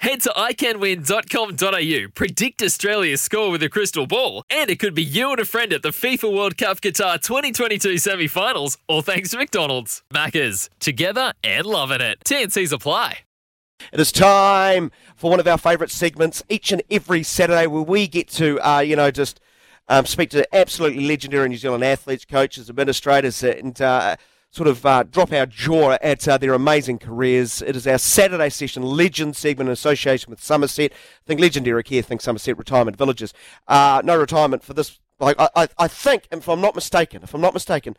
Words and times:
Head 0.00 0.22
to 0.22 0.30
iCanWin.com.au, 0.30 2.08
predict 2.14 2.62
Australia's 2.62 3.20
score 3.20 3.50
with 3.50 3.62
a 3.62 3.68
crystal 3.68 4.06
ball, 4.06 4.44
and 4.48 4.70
it 4.70 4.78
could 4.78 4.94
be 4.94 5.02
you 5.02 5.30
and 5.30 5.38
a 5.38 5.44
friend 5.44 5.74
at 5.74 5.82
the 5.82 5.90
FIFA 5.90 6.34
World 6.34 6.56
Cup 6.56 6.80
Qatar 6.80 7.20
2022 7.20 7.98
semi 7.98 8.26
finals, 8.26 8.78
all 8.88 9.02
thanks 9.02 9.32
to 9.32 9.36
McDonald's. 9.36 10.02
Maccas, 10.10 10.70
together 10.78 11.34
and 11.44 11.66
loving 11.66 12.00
it. 12.00 12.18
TNC's 12.24 12.72
apply. 12.72 13.18
It 13.92 14.00
is 14.00 14.10
time 14.10 14.90
for 15.16 15.30
one 15.30 15.38
of 15.38 15.46
our 15.46 15.58
favourite 15.58 15.90
segments 15.90 16.42
each 16.48 16.72
and 16.72 16.82
every 16.90 17.22
Saturday 17.22 17.66
where 17.66 17.82
we 17.82 18.08
get 18.08 18.28
to, 18.28 18.58
uh, 18.66 18.80
you 18.80 18.96
know, 18.96 19.10
just 19.10 19.38
um, 19.90 20.06
speak 20.06 20.30
to 20.30 20.46
absolutely 20.56 21.06
legendary 21.06 21.50
New 21.50 21.58
Zealand 21.58 21.84
athletes, 21.84 22.24
coaches, 22.24 22.70
administrators, 22.70 23.42
and 23.42 23.82
uh, 23.82 24.16
sort 24.50 24.68
of 24.68 24.84
uh, 24.84 25.04
drop 25.04 25.32
our 25.32 25.46
jaw 25.46 25.92
at 26.02 26.26
uh, 26.26 26.36
their 26.36 26.54
amazing 26.54 26.98
careers. 26.98 27.62
It 27.62 27.76
is 27.76 27.86
our 27.86 27.98
Saturday 27.98 28.50
session 28.50 28.82
legend 28.82 29.36
segment 29.36 29.68
in 29.68 29.72
association 29.72 30.30
with 30.30 30.42
Somerset. 30.42 30.92
I 30.92 31.26
think 31.26 31.40
legendary 31.40 31.82
here 31.86 32.02
think 32.02 32.20
Somerset 32.20 32.58
Retirement 32.58 32.96
Villages. 32.96 33.32
Uh, 33.68 34.02
no 34.04 34.16
retirement 34.18 34.62
for 34.62 34.74
this. 34.74 34.98
Like 35.18 35.36
I, 35.38 35.68
I, 35.78 35.86
think, 35.86 36.28
if 36.32 36.48
I'm 36.48 36.60
not 36.62 36.74
mistaken, 36.74 37.22
if 37.22 37.34
I'm 37.34 37.42
not 37.42 37.54
mistaken, 37.54 37.96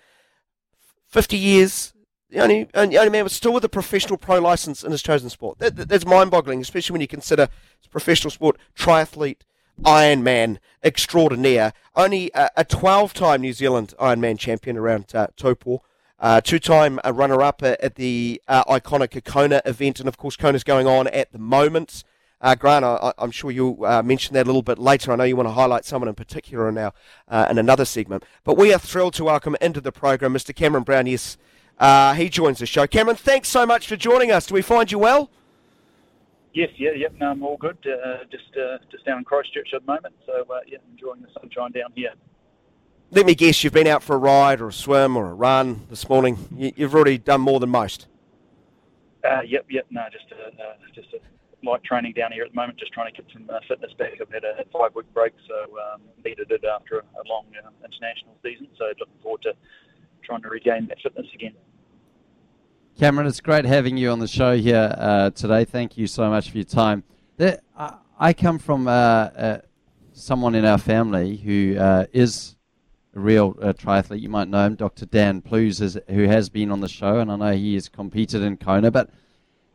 50 1.07 1.37
years. 1.37 1.93
The 2.29 2.39
only, 2.39 2.69
only, 2.73 2.97
only 2.97 3.09
man 3.09 3.25
was 3.25 3.33
still 3.33 3.51
with 3.51 3.65
a 3.65 3.69
professional 3.69 4.17
pro 4.17 4.39
license 4.39 4.83
in 4.85 4.91
his 4.91 5.03
chosen 5.03 5.29
sport. 5.29 5.59
That, 5.59 5.75
that, 5.75 5.89
that's 5.89 6.05
mind-boggling, 6.05 6.61
especially 6.61 6.93
when 6.93 7.01
you 7.01 7.07
consider 7.07 7.49
professional 7.89 8.31
sport, 8.31 8.57
triathlete, 8.73 9.41
Ironman 9.83 10.57
extraordinaire. 10.81 11.73
Only 11.93 12.31
a 12.33 12.63
12-time 12.63 13.41
New 13.41 13.51
Zealand 13.53 13.93
Ironman 13.99 14.39
champion 14.39 14.77
around 14.77 15.13
uh, 15.13 15.27
Taupo. 15.35 15.81
Uh, 16.21 16.39
two-time 16.39 16.99
uh, 17.03 17.11
runner-up 17.11 17.63
at 17.63 17.95
the 17.95 18.39
uh, 18.47 18.63
iconic 18.65 19.23
Kona 19.25 19.59
event, 19.65 19.99
and 19.99 20.07
of 20.07 20.17
course 20.17 20.35
Kona's 20.35 20.63
going 20.63 20.85
on 20.85 21.07
at 21.07 21.31
the 21.31 21.39
moment. 21.39 22.03
Uh, 22.39 22.53
Grant, 22.53 22.85
I, 22.85 23.11
am 23.17 23.31
sure 23.31 23.49
you'll 23.49 23.83
uh, 23.83 24.03
mention 24.03 24.35
that 24.35 24.45
a 24.45 24.45
little 24.45 24.61
bit 24.61 24.77
later. 24.77 25.11
I 25.11 25.15
know 25.15 25.23
you 25.23 25.35
want 25.35 25.49
to 25.49 25.53
highlight 25.53 25.83
someone 25.83 26.07
in 26.07 26.13
particular 26.13 26.71
now 26.71 26.93
uh, 27.27 27.47
in 27.49 27.57
another 27.57 27.85
segment. 27.85 28.23
But 28.43 28.55
we 28.55 28.71
are 28.71 28.77
thrilled 28.77 29.15
to 29.15 29.23
welcome 29.23 29.57
into 29.61 29.81
the 29.81 29.91
program 29.91 30.35
Mr. 30.35 30.55
Cameron 30.55 30.83
Brown. 30.83 31.07
Yes, 31.07 31.39
uh, 31.79 32.13
he 32.13 32.29
joins 32.29 32.59
the 32.59 32.67
show. 32.67 32.85
Cameron, 32.85 33.15
thanks 33.15 33.49
so 33.49 33.65
much 33.65 33.87
for 33.87 33.95
joining 33.95 34.29
us. 34.31 34.45
Do 34.45 34.53
we 34.53 34.61
find 34.61 34.91
you 34.91 34.99
well? 34.99 35.31
Yes, 36.53 36.69
yeah, 36.77 36.91
yep, 36.95 37.13
no, 37.19 37.31
I'm 37.31 37.41
all 37.41 37.57
good. 37.57 37.77
just 38.29 38.53
just 38.91 39.05
down 39.05 39.17
in 39.17 39.23
Christchurch 39.23 39.69
at 39.73 39.83
the 39.83 39.91
moment, 39.91 40.13
so 40.27 40.45
yeah, 40.67 40.77
enjoying 40.91 41.21
the 41.21 41.29
sunshine 41.39 41.71
down 41.71 41.93
here 41.95 42.13
let 43.11 43.25
me 43.25 43.35
guess, 43.35 43.63
you've 43.63 43.73
been 43.73 43.87
out 43.87 44.01
for 44.01 44.15
a 44.15 44.19
ride 44.19 44.61
or 44.61 44.69
a 44.69 44.73
swim 44.73 45.17
or 45.17 45.29
a 45.29 45.33
run 45.33 45.85
this 45.89 46.07
morning. 46.07 46.37
You, 46.55 46.85
have 46.85 46.95
already 46.95 47.17
done 47.17 47.41
more 47.41 47.59
than 47.59 47.69
most. 47.69 48.07
Uh, 49.23 49.41
yep, 49.41 49.65
yep. 49.69 49.85
No, 49.89 50.05
just 50.11 50.31
a, 50.31 50.47
uh, 50.47 50.73
just 50.95 51.09
a 51.13 51.19
light 51.65 51.83
training 51.83 52.13
down 52.13 52.31
here 52.31 52.43
at 52.43 52.51
the 52.51 52.55
moment. 52.55 52.79
Just 52.79 52.93
trying 52.93 53.13
to 53.13 53.21
get 53.21 53.31
some 53.33 53.49
uh, 53.49 53.59
fitness 53.67 53.91
back. 53.99 54.13
I've 54.21 54.31
had 54.31 54.43
a 54.45 54.63
five 54.71 54.95
week 54.95 55.13
break, 55.13 55.33
so 55.47 55.77
um, 55.77 56.01
needed 56.23 56.49
it 56.51 56.63
after 56.63 56.99
a, 56.99 57.01
a 57.01 57.23
long 57.27 57.45
uh, 57.63 57.69
international 57.83 58.35
season. 58.41 58.67
So 58.77 58.85
looking 58.99 59.13
forward 59.21 59.41
to 59.43 59.53
trying 60.23 60.41
to 60.43 60.49
regain 60.49 60.87
that 60.87 60.97
fitness 61.03 61.27
again. 61.33 61.53
Cameron, 62.97 63.27
it's 63.27 63.41
great 63.41 63.65
having 63.65 63.97
you 63.97 64.09
on 64.09 64.19
the 64.19 64.27
show 64.27 64.55
here 64.55 64.93
uh, 64.97 65.29
today. 65.31 65.65
Thank 65.65 65.97
you 65.97 66.07
so 66.07 66.29
much 66.29 66.49
for 66.49 66.57
your 66.57 66.65
time. 66.65 67.03
There, 67.37 67.59
I, 67.77 67.95
I, 68.19 68.33
come 68.33 68.59
from 68.59 68.87
uh, 68.87 69.57
someone 70.13 70.55
in 70.55 70.65
our 70.65 70.77
family 70.77 71.37
who 71.37 71.75
is 72.13 72.55
a 72.55 72.60
real 73.13 73.57
uh, 73.61 73.73
triathlete. 73.73 74.21
You 74.21 74.29
might 74.29 74.47
know 74.47 74.65
him, 74.65 74.75
Dr. 74.75 75.05
Dan 75.05 75.41
Plews, 75.41 75.81
is, 75.81 75.97
who 76.09 76.23
has 76.23 76.49
been 76.49 76.71
on 76.71 76.81
the 76.81 76.87
show, 76.87 77.19
and 77.19 77.31
I 77.31 77.35
know 77.35 77.53
he 77.53 77.73
has 77.75 77.89
competed 77.89 78.41
in 78.41 78.57
Kona. 78.57 78.91
But 78.91 79.09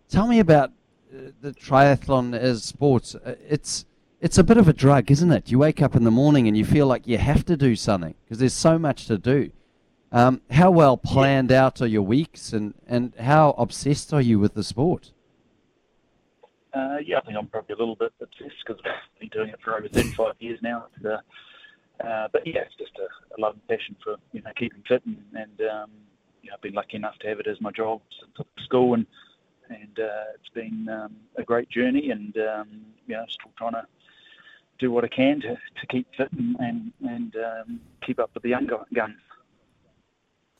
tell 0.08 0.26
me 0.26 0.38
about 0.38 0.70
uh, 1.14 1.30
the 1.40 1.52
triathlon 1.52 2.36
as 2.36 2.64
sports. 2.64 3.14
Uh, 3.14 3.36
it's 3.48 3.84
it's 4.20 4.38
a 4.38 4.44
bit 4.44 4.56
of 4.56 4.66
a 4.66 4.72
drug, 4.72 5.10
isn't 5.10 5.30
it? 5.30 5.50
You 5.50 5.58
wake 5.58 5.82
up 5.82 5.94
in 5.94 6.04
the 6.04 6.10
morning 6.10 6.48
and 6.48 6.56
you 6.56 6.64
feel 6.64 6.86
like 6.86 7.06
you 7.06 7.18
have 7.18 7.44
to 7.44 7.56
do 7.56 7.76
something 7.76 8.14
because 8.24 8.38
there's 8.38 8.54
so 8.54 8.78
much 8.78 9.06
to 9.06 9.18
do. 9.18 9.50
Um, 10.10 10.40
how 10.50 10.70
well 10.70 10.96
planned 10.96 11.50
yeah. 11.50 11.66
out 11.66 11.82
are 11.82 11.86
your 11.86 12.02
weeks, 12.02 12.52
and, 12.52 12.74
and 12.86 13.12
how 13.20 13.50
obsessed 13.58 14.14
are 14.14 14.20
you 14.20 14.38
with 14.38 14.54
the 14.54 14.62
sport? 14.62 15.12
Uh, 16.72 16.96
yeah, 17.04 17.18
I 17.18 17.20
think 17.22 17.36
I'm 17.36 17.46
probably 17.48 17.74
a 17.74 17.78
little 17.78 17.96
bit 17.96 18.12
obsessed 18.20 18.54
because 18.66 18.80
I've 18.84 19.20
been 19.20 19.28
doing 19.28 19.50
it 19.50 19.58
for 19.62 19.76
over 19.76 19.88
35 19.88 20.34
years 20.38 20.58
now. 20.62 20.86
It's, 20.96 21.04
uh, 22.04 22.28
but 22.32 22.46
yeah, 22.46 22.60
it's 22.60 22.76
just 22.76 22.92
a, 22.98 23.34
a 23.34 23.38
love 23.40 23.54
and 23.54 23.68
passion 23.68 23.96
for 24.02 24.16
you 24.32 24.42
know 24.42 24.50
keeping 24.56 24.82
fit, 24.86 25.02
and, 25.06 25.18
and 25.34 25.68
um, 25.68 25.90
you 26.42 26.50
know, 26.50 26.54
I've 26.54 26.62
been 26.62 26.74
lucky 26.74 26.96
enough 26.96 27.18
to 27.20 27.28
have 27.28 27.40
it 27.40 27.46
as 27.46 27.60
my 27.60 27.70
job 27.70 28.00
since 28.36 28.48
school, 28.64 28.94
and 28.94 29.06
and 29.68 29.98
uh, 29.98 30.32
it's 30.34 30.48
been 30.54 30.88
um, 30.88 31.16
a 31.36 31.42
great 31.42 31.68
journey, 31.70 32.10
and 32.10 32.36
um, 32.36 32.68
you 33.06 33.14
know, 33.14 33.24
still 33.28 33.52
trying 33.58 33.72
to 33.72 33.86
do 34.78 34.90
what 34.90 35.04
I 35.04 35.08
can 35.08 35.40
to, 35.40 35.54
to 35.54 35.86
keep 35.88 36.06
fit 36.16 36.30
and 36.32 36.56
and, 36.58 36.92
and 37.02 37.34
um, 37.36 37.80
keep 38.04 38.18
up 38.18 38.30
with 38.34 38.42
the 38.42 38.50
young 38.50 38.66
guns. 38.66 39.16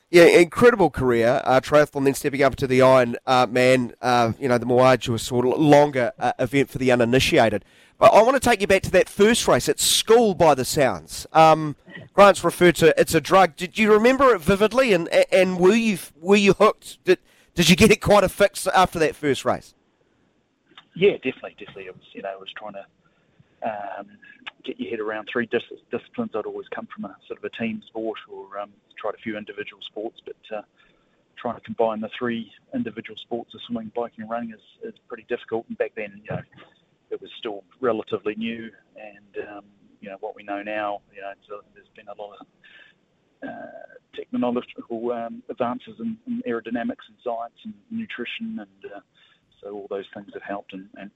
Yeah, 0.09 0.27
incredible 0.27 0.89
career, 0.89 1.43
uh, 1.45 1.61
triathlon, 1.61 2.05
then 2.05 2.15
stepping 2.15 2.41
up 2.43 2.55
to 2.57 2.69
the 2.69 2.81
Iron 2.81 3.17
uh, 3.27 3.47
Man, 3.51 3.93
uh, 4.01 4.33
you 4.39 4.49
know, 4.49 4.57
the 4.57 4.65
more 4.65 4.87
arduous, 4.87 5.25
sort 5.25 5.47
of 5.47 5.59
longer 5.59 6.13
uh, 6.19 6.33
event 6.39 6.71
for 6.71 6.79
the 6.79 6.93
uninitiated. 6.93 7.65
I 7.99 8.23
want 8.23 8.35
to 8.35 8.41
take 8.41 8.61
you 8.61 8.67
back 8.67 8.83
to 8.83 8.91
that 8.91 9.09
first 9.09 9.49
race 9.49 9.69
at 9.69 9.81
school 9.81 10.35
by 10.35 10.55
the 10.55 10.65
sounds. 10.65 11.27
Um, 11.33 11.77
Grant's 12.13 12.45
referred 12.45 12.77
to 12.77 12.99
it's 13.01 13.15
a 13.15 13.21
drug. 13.21 13.57
Did 13.57 13.79
you 13.79 13.93
remember 13.93 14.35
it 14.35 14.41
vividly? 14.41 14.93
And 14.93 15.09
and 15.33 15.59
were 15.59 15.75
you 15.75 15.99
were 16.21 16.37
you 16.37 16.53
hooked? 16.53 17.03
Did 17.05 17.19
did 17.55 17.71
you 17.71 17.77
get 17.77 17.91
it 17.91 18.03
quite 18.03 18.23
a 18.23 18.29
fix 18.29 18.67
after 18.67 18.99
that 18.99 19.17
first 19.17 19.45
race? 19.45 19.75
Yeah, 20.95 21.13
definitely, 21.13 21.57
definitely. 21.59 21.87
It 21.87 21.97
was 21.97 22.05
you 22.13 22.23
know 22.23 22.31
I 22.31 22.37
was 22.37 22.53
trying 22.57 22.75
to 22.75 23.99
um, 23.99 24.07
get 24.63 24.79
your 24.79 24.91
head 24.91 25.01
around 25.01 25.29
three 25.33 25.47
dis- 25.47 25.63
disciplines. 25.91 26.33
I'd 26.35 26.45
always 26.45 26.69
come 26.69 26.87
from 26.95 27.07
a 27.07 27.17
sort 27.27 27.39
of 27.39 27.45
a 27.45 27.51
team 27.51 27.83
sport 27.87 28.19
or 28.29 28.59
um, 28.59 28.71
tried 28.99 29.15
a 29.15 29.19
few 29.19 29.39
individual 29.39 29.81
sports, 29.83 30.21
but 30.25 30.57
uh, 30.57 30.63
trying 31.37 31.55
to 31.55 31.63
combine 31.63 32.01
the 32.01 32.11
three 32.19 32.53
individual 32.75 33.17
sports 33.17 33.55
of 33.55 33.61
swimming, 33.67 33.91
biking, 33.95 34.23
and 34.23 34.31
running 34.31 34.51
is, 34.51 34.61
is 34.83 34.95
pretty 35.09 35.25
difficult. 35.31 35.65
And 35.69 35.79
back 35.79 35.93
then, 35.97 36.21
you 36.23 36.37
know 36.37 36.43
it 37.11 37.21
was 37.21 37.31
still 37.39 37.65
relatively 37.81 38.35
new, 38.35 38.71
and 38.97 39.49
um, 39.49 39.65
you 40.01 40.09
know 40.09 40.17
what 40.21 40.35
we 40.35 40.43
know 40.43 40.63
now, 40.63 41.01
you 41.15 41.21
know, 41.21 41.33
so 41.49 41.61
there's 41.75 41.89
been 41.97 42.09
a 42.09 42.21
lot 42.21 42.37
of 42.41 42.47
uh, 43.43 43.97
technological 44.15 45.13
um, 45.13 45.43
advances 45.51 45.95
in, 46.01 46.17
in, 46.27 46.43
aerodynamics 46.49 47.05
and 47.09 47.17
science 47.23 47.55
and 47.65 47.75
nutrition, 47.91 48.59
and 48.59 48.93
uh, 48.93 49.01
so 49.61 49.73
all 49.73 49.87
those 49.91 50.07
things 50.15 50.29
have 50.33 50.43
helped, 50.43 50.73
and, 50.73 50.89
and, 50.97 51.11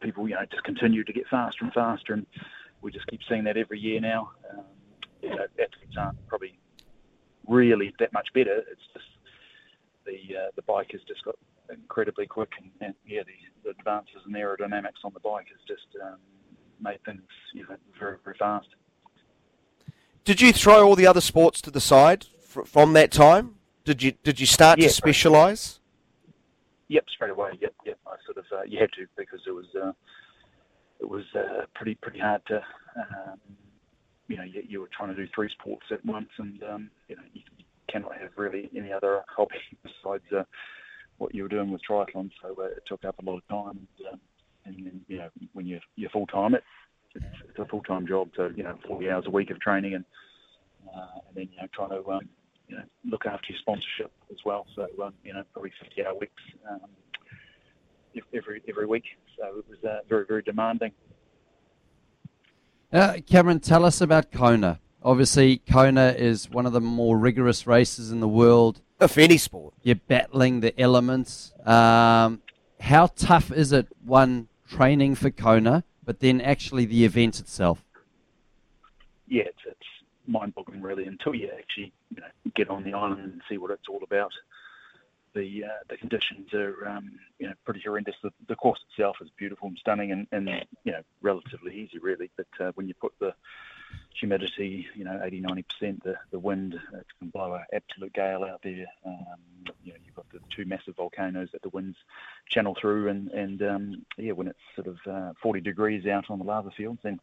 people, 0.00 0.28
you 0.28 0.34
know, 0.34 0.44
just 0.50 0.62
continue 0.62 1.02
to 1.02 1.12
get 1.12 1.26
faster 1.30 1.64
and 1.64 1.72
faster, 1.72 2.12
and 2.12 2.26
we 2.82 2.92
just 2.92 3.06
keep 3.06 3.20
seeing 3.28 3.44
that 3.44 3.56
every 3.56 3.80
year 3.80 3.98
now. 3.98 4.30
Um, 4.52 4.64
you 5.22 5.30
know, 5.30 5.42
athletes 5.52 5.96
aren't 5.98 6.26
probably 6.28 6.58
really 7.48 7.94
that 7.98 8.12
much 8.12 8.28
better. 8.34 8.58
It's 8.70 8.80
just 8.92 9.06
the 10.04 10.36
uh, 10.36 10.50
the 10.54 10.62
bike 10.62 10.88
has 10.92 11.00
just 11.08 11.24
got 11.24 11.36
incredibly 11.70 12.26
quick, 12.26 12.52
and, 12.60 12.70
and 12.80 12.94
yeah, 13.06 13.22
the, 13.22 13.32
the, 13.64 13.70
advances 13.78 14.16
in 14.26 14.32
aerodynamics 14.32 15.04
on 15.04 15.12
the 15.12 15.20
bike 15.20 15.46
has 15.48 15.60
just 15.66 15.86
um, 16.02 16.16
made 16.80 17.02
things 17.04 17.22
you 17.54 17.62
know, 17.62 17.76
very 17.98 18.16
very 18.24 18.36
fast. 18.38 18.68
Did 20.24 20.40
you 20.40 20.52
throw 20.52 20.86
all 20.86 20.96
the 20.96 21.06
other 21.06 21.20
sports 21.20 21.60
to 21.62 21.70
the 21.70 21.80
side 21.80 22.26
fr- 22.40 22.64
from 22.64 22.92
that 22.94 23.12
time? 23.12 23.56
Did 23.84 24.02
you 24.02 24.12
did 24.22 24.40
you 24.40 24.46
start 24.46 24.78
yeah, 24.78 24.88
to 24.88 24.92
specialise? 24.92 25.80
Yep, 26.88 27.04
straight 27.08 27.30
away. 27.30 27.52
Yep, 27.60 27.74
yep. 27.84 27.98
I 28.06 28.16
sort 28.24 28.38
of 28.38 28.44
uh, 28.52 28.62
you 28.62 28.78
had 28.78 28.90
to 28.92 29.06
because 29.16 29.40
it 29.46 29.52
was 29.52 29.66
uh, 29.80 29.92
it 31.00 31.08
was 31.08 31.24
uh, 31.34 31.66
pretty 31.74 31.94
pretty 31.96 32.18
hard 32.18 32.42
to. 32.46 32.56
Um, 32.96 33.40
you 34.28 34.36
know, 34.36 34.42
you, 34.42 34.62
you, 34.66 34.80
were 34.80 34.90
trying 34.96 35.10
to 35.10 35.14
do 35.14 35.28
three 35.32 35.48
sports 35.50 35.86
at 35.92 36.04
once, 36.04 36.30
and 36.38 36.60
um, 36.64 36.90
you 37.08 37.14
know, 37.14 37.22
you, 37.32 37.42
you, 37.58 37.64
cannot 37.88 38.18
have 38.18 38.30
really 38.36 38.68
any 38.76 38.92
other 38.92 39.22
hobby 39.28 39.54
besides 39.84 40.24
uh, 40.36 40.42
what 41.18 41.34
you 41.34 41.42
were 41.42 41.48
doing 41.48 41.70
with 41.70 41.80
triathlon, 41.88 42.30
so 42.42 42.54
uh, 42.58 42.64
it 42.64 42.82
took 42.86 43.04
up 43.04 43.16
a 43.18 43.24
lot 43.24 43.38
of 43.38 43.48
time. 43.48 43.86
And, 43.98 44.12
um, 44.12 44.20
and 44.64 44.76
then, 44.86 45.00
you 45.08 45.18
know, 45.18 45.28
when 45.52 45.66
you're, 45.66 45.80
you're 45.96 46.10
full 46.10 46.26
time, 46.26 46.54
it, 46.54 46.62
it's, 47.14 47.24
it's 47.48 47.58
a 47.58 47.64
full 47.66 47.82
time 47.82 48.06
job. 48.06 48.30
So 48.36 48.50
you 48.54 48.62
know, 48.62 48.78
40 48.86 49.10
hours 49.10 49.24
a 49.26 49.30
week 49.30 49.50
of 49.50 49.60
training, 49.60 49.94
and 49.94 50.04
uh, 50.94 51.20
and 51.28 51.36
then 51.36 51.48
you 51.52 51.60
know, 51.60 51.68
trying 51.74 51.90
to 51.90 52.10
um, 52.10 52.28
you 52.68 52.76
know 52.76 52.82
look 53.08 53.26
after 53.26 53.46
your 53.48 53.58
sponsorship 53.60 54.12
as 54.30 54.38
well. 54.44 54.66
So 54.74 54.86
um, 55.02 55.14
you 55.24 55.32
know, 55.32 55.42
probably 55.52 55.72
50 55.82 56.04
hour 56.04 56.14
weeks 56.18 56.42
um, 56.70 56.80
every 58.34 58.62
every 58.68 58.86
week. 58.86 59.04
So 59.38 59.58
it 59.58 59.64
was 59.68 59.78
uh, 59.84 59.98
very 60.08 60.26
very 60.26 60.42
demanding. 60.42 60.92
Uh, 62.92 63.18
Cameron, 63.26 63.60
tell 63.60 63.84
us 63.84 64.00
about 64.00 64.30
Kona. 64.30 64.80
Obviously, 65.02 65.58
Kona 65.58 66.14
is 66.16 66.48
one 66.50 66.66
of 66.66 66.72
the 66.72 66.80
more 66.80 67.18
rigorous 67.18 67.66
races 67.66 68.10
in 68.10 68.20
the 68.20 68.28
world. 68.28 68.80
If 69.00 69.18
any 69.18 69.36
sport. 69.36 69.74
You're 69.82 69.96
battling 69.96 70.60
the 70.60 70.78
elements. 70.80 71.52
Um, 71.64 72.40
how 72.80 73.08
tough 73.16 73.52
is 73.52 73.72
it, 73.72 73.88
one, 74.04 74.48
training 74.68 75.14
for 75.16 75.30
Kona, 75.30 75.84
but 76.04 76.20
then 76.20 76.40
actually 76.40 76.86
the 76.86 77.04
event 77.04 77.40
itself? 77.40 77.84
Yeah, 79.28 79.44
it's, 79.44 79.58
it's 79.66 79.86
mind-boggling 80.26 80.80
really 80.80 81.04
until 81.04 81.34
you 81.34 81.50
actually 81.58 81.92
you 82.14 82.20
know, 82.20 82.50
get 82.54 82.70
on 82.70 82.84
the 82.84 82.92
island 82.92 83.20
and 83.20 83.42
see 83.48 83.58
what 83.58 83.70
it's 83.70 83.88
all 83.88 84.00
about. 84.02 84.32
The 85.34 85.64
uh, 85.64 85.68
the 85.90 85.98
conditions 85.98 86.54
are 86.54 86.88
um, 86.88 87.10
you 87.38 87.46
know 87.46 87.52
pretty 87.66 87.82
horrendous. 87.84 88.14
The, 88.22 88.30
the 88.48 88.56
course 88.56 88.80
itself 88.90 89.16
is 89.20 89.28
beautiful 89.36 89.68
and 89.68 89.76
stunning 89.76 90.10
and, 90.10 90.26
and 90.32 90.48
you 90.84 90.92
know 90.92 91.02
relatively 91.20 91.74
easy 91.74 91.98
really. 91.98 92.30
But 92.38 92.46
uh, 92.58 92.72
when 92.74 92.88
you 92.88 92.94
put 92.94 93.12
the 93.20 93.34
humidity, 94.18 94.86
you 94.94 95.04
know, 95.04 95.20
80, 95.22 95.42
90%, 95.42 96.02
the, 96.02 96.14
the 96.30 96.38
wind, 96.38 96.74
it 96.74 97.06
can 97.18 97.28
blow 97.28 97.54
an 97.54 97.64
absolute 97.72 98.12
gale 98.14 98.44
out 98.44 98.60
there. 98.62 98.86
Um, 99.04 99.36
you 99.84 99.92
know, 99.92 99.98
you've 100.04 100.14
got 100.14 100.26
the 100.32 100.40
two 100.54 100.64
massive 100.64 100.96
volcanoes 100.96 101.48
that 101.52 101.62
the 101.62 101.68
winds 101.70 101.96
channel 102.48 102.76
through, 102.80 103.08
and, 103.08 103.28
and 103.28 103.62
um, 103.62 104.06
yeah, 104.16 104.32
when 104.32 104.48
it's 104.48 104.58
sort 104.74 104.86
of 104.86 104.96
uh, 105.10 105.32
40 105.42 105.60
degrees 105.60 106.06
out 106.06 106.30
on 106.30 106.38
the 106.38 106.44
lava 106.44 106.70
fields, 106.76 107.00
then 107.02 107.20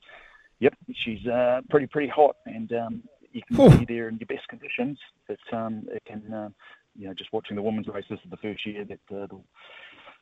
yep, 0.60 0.76
she's 0.94 1.26
uh, 1.28 1.62
pretty, 1.70 1.88
pretty 1.88 2.10
hot, 2.10 2.38
and 2.46 2.72
um, 2.74 3.04
you 3.32 3.42
can 3.42 3.80
be 3.80 3.86
there 3.86 4.08
in 4.08 4.18
your 4.18 4.28
best 4.28 4.48
conditions. 4.48 5.00
But 5.28 5.40
um, 5.52 5.88
it 5.92 6.04
can, 6.06 6.34
uh, 6.34 6.50
you 6.98 7.08
know, 7.08 7.14
just 7.14 7.34
watching 7.34 7.56
the 7.56 7.62
women's 7.62 7.88
races 7.88 8.20
of 8.24 8.30
the 8.30 8.38
first 8.38 8.66
year 8.66 8.86
that 8.86 9.16
uh, 9.16 9.28
the, 9.28 9.40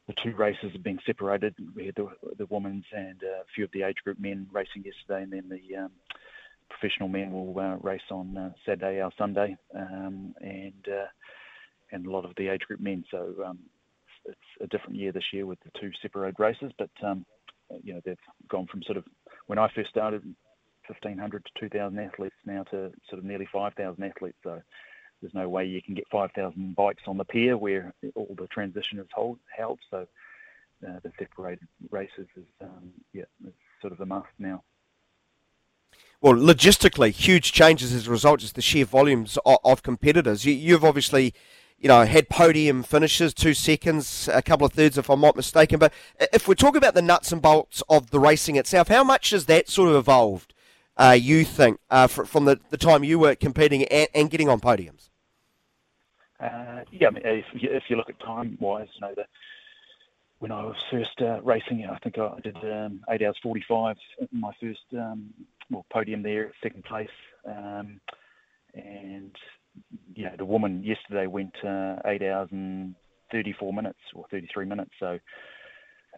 the 0.08 0.14
two 0.24 0.34
races 0.36 0.72
have 0.74 0.84
been 0.84 1.00
separated. 1.06 1.54
We 1.76 1.88
had 1.88 1.96
the, 1.96 2.10
the 2.38 2.48
women's 2.48 2.86
and 2.92 3.22
uh, 3.24 3.42
a 3.42 3.46
few 3.54 3.66
of 3.66 3.72
the 3.72 3.84
age 3.84 3.98
group 4.04 4.20
men 4.20 4.48
racing 4.52 4.86
yesterday, 4.86 5.24
and 5.24 5.34
then 5.34 5.50
the 5.50 5.76
um, 5.78 5.92
professional 6.80 7.10
men 7.10 7.32
will 7.32 7.58
uh, 7.60 7.78
race 7.78 8.02
on 8.10 8.38
uh, 8.38 8.52
Saturday 8.66 9.02
or 9.02 9.12
Sunday, 9.18 9.56
um, 9.76 10.34
and 10.42 10.88
uh, 10.88 11.08
and 11.92 12.06
a 12.06 12.12
lot 12.12 12.26
of 12.26 12.32
the 12.38 12.48
age 12.48 12.62
group 12.62 12.80
men. 12.80 13.04
So 13.12 13.34
um, 13.46 13.60
it's 14.26 14.38
a 14.62 14.68
different 14.68 14.96
year 14.96 15.12
this 15.12 15.34
year 15.34 15.46
with 15.46 15.60
the 15.62 15.72
two 15.80 15.92
separated 16.02 16.40
races, 16.40 16.72
but 16.78 16.90
um, 17.04 17.26
you 17.84 17.94
know 17.94 18.02
they've 18.06 18.18
gone 18.50 18.68
from 18.68 18.84
sort 18.84 18.98
of 18.98 19.06
when 19.48 19.60
I 19.60 19.70
first 19.76 19.90
started, 19.90 20.24
1,500 20.88 21.46
to 21.46 21.70
2,000 21.70 22.00
athletes 22.00 22.36
now 22.46 22.64
to 22.64 22.92
sort 23.10 23.20
of 23.20 23.24
nearly 23.24 23.48
5,000 23.52 24.04
athletes. 24.04 24.38
So 24.44 24.62
there's 25.22 25.34
no 25.34 25.48
way 25.48 25.66
you 25.66 25.82
can 25.82 25.96
get 25.96 26.06
5,000 26.12 26.76
bikes 26.76 27.04
on 27.08 27.18
the 27.18 27.26
pier 27.26 27.58
where 27.58 27.94
all 28.16 28.36
the 28.38 28.48
transition 28.48 29.00
is 29.00 29.08
hold, 29.14 29.40
held. 29.56 29.80
So 29.90 30.08
uh, 30.88 31.00
the 31.04 31.12
separated 31.20 31.68
races 31.92 32.28
is 32.36 32.46
um, 32.62 32.92
yeah, 33.14 33.24
it's 33.46 33.56
sort 33.82 33.94
of 33.94 34.02
a 34.02 34.06
must 34.06 34.28
now 34.40 34.64
well, 36.22 36.34
logistically, 36.34 37.12
huge 37.12 37.52
changes 37.52 37.94
as 37.94 38.08
a 38.08 38.12
result, 38.12 38.40
just 38.42 38.56
the 38.56 38.62
sheer 38.62 38.86
volumes 38.86 39.38
of, 39.46 39.58
of 39.64 39.82
competitors. 39.82 40.46
You, 40.46 40.74
have 40.74 40.84
obviously, 40.84 41.34
you 41.80 41.88
know, 41.88 42.06
had 42.06 42.30
podium 42.30 42.84
finishes, 42.84 43.34
two 43.34 43.56
seconds, 43.56 44.30
a 44.32 44.44
couple 44.44 44.68
of 44.68 44.74
thirds, 44.74 45.00
if 45.00 45.10
I'm 45.10 45.22
not 45.22 45.36
mistaken. 45.36 45.80
But 45.80 45.92
if 46.32 46.48
we 46.48 46.54
talk 46.54 46.76
about 46.76 46.94
the 46.94 47.02
nuts 47.02 47.32
and 47.32 47.42
bolts 47.42 47.82
of 47.90 48.12
the 48.12 48.20
racing 48.20 48.56
itself, 48.56 48.88
how 48.88 49.04
much 49.04 49.32
has 49.32 49.48
that 49.48 49.68
sort 49.68 49.90
of 49.90 49.96
evolved? 49.96 50.54
Uh, 50.96 51.18
you 51.20 51.44
think 51.44 51.80
uh, 51.90 52.06
from 52.06 52.46
the, 52.46 52.60
the 52.70 52.78
time 52.78 53.04
you 53.04 53.18
were 53.18 53.34
competing 53.34 53.86
and, 53.86 54.08
and 54.14 54.30
getting 54.30 54.48
on 54.48 54.60
podiums? 54.60 55.10
Uh, 56.40 56.84
yeah, 56.92 57.08
I 57.08 57.12
mean, 57.12 57.24
if, 57.26 57.46
if 57.54 57.84
you 57.88 57.96
look 57.96 58.10
at 58.10 58.20
time 58.20 58.58
wise, 58.60 58.88
you 58.96 59.02
know, 59.02 59.14
the, 59.16 59.26
when 60.40 60.52
I 60.52 60.64
was 60.64 60.76
first 60.92 61.22
uh, 61.22 61.40
racing, 61.42 61.88
I 61.90 61.98
think 62.00 62.18
I 62.18 62.40
did 62.42 62.58
um, 62.58 63.02
eight 63.10 63.22
hours 63.22 63.38
forty-five 63.42 63.96
in 64.20 64.40
my 64.40 64.52
first 64.60 64.82
um, 64.94 65.30
well, 65.72 65.86
podium 65.92 66.22
there, 66.22 66.52
second 66.62 66.84
place. 66.84 67.10
Um, 67.46 68.00
and 68.74 69.36
you 70.14 70.26
know, 70.26 70.34
the 70.38 70.46
woman 70.46 70.84
yesterday 70.84 71.28
went 71.28 71.56
uh, 71.64 71.96
eight 72.06 72.22
hours 72.22 72.50
and 72.52 72.96
34 73.32 73.74
minutes 73.74 74.00
or 74.14 74.26
33 74.30 74.66
minutes. 74.66 74.92
So, 75.00 75.18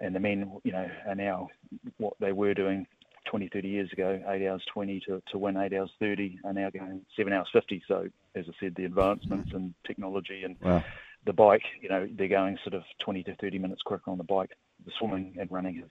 and 0.02 0.16
the 0.16 0.20
men, 0.20 0.52
you 0.64 0.72
know, 0.72 0.90
are 1.08 1.16
now 1.16 1.50
what 1.98 2.14
they 2.20 2.32
were 2.32 2.54
doing 2.54 2.88
20, 3.30 3.50
30 3.54 3.68
years 3.68 3.90
ago, 3.94 4.22
eight 4.28 4.48
hours 4.48 4.64
20 4.74 5.00
to, 5.08 5.22
to 5.32 5.38
win 5.38 5.58
eight 5.58 5.74
hours 5.74 5.92
30, 6.00 6.40
are 6.44 6.54
now 6.54 6.70
going 6.70 7.02
seven 7.16 7.34
hours 7.34 7.48
50. 7.54 7.84
So, 7.88 8.08
as 8.36 8.46
I 8.48 8.54
said, 8.60 8.76
the 8.76 8.86
advancements 8.86 9.52
in 9.54 9.74
technology 9.86 10.44
and 10.44 10.56
wow. 10.62 10.84
the 11.26 11.34
bike, 11.34 11.64
you 11.82 11.90
know, 11.90 12.08
they're 12.18 12.28
going 12.28 12.58
sort 12.64 12.74
of 12.74 12.84
20 13.04 13.24
to 13.24 13.36
30 13.36 13.60
minutes 13.60 13.82
quicker 13.86 14.10
on 14.10 14.18
the 14.18 14.24
bike. 14.24 14.52
The 14.86 14.92
swimming 15.00 15.36
and 15.40 15.50
running 15.52 15.76
has 15.76 15.90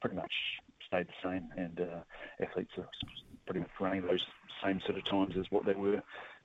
pretty 0.00 0.16
much 0.16 0.32
stayed 0.92 1.06
the 1.06 1.28
same, 1.28 1.48
and 1.56 1.80
uh, 1.80 2.44
athletes 2.44 2.72
are 2.78 2.88
pretty 3.46 3.60
much 3.60 3.70
running 3.80 4.02
those 4.02 4.20
same 4.64 4.80
sort 4.86 4.98
of 4.98 5.04
times 5.10 5.34
as 5.38 5.46
what 5.50 5.64
they 5.64 5.74
were. 5.74 6.02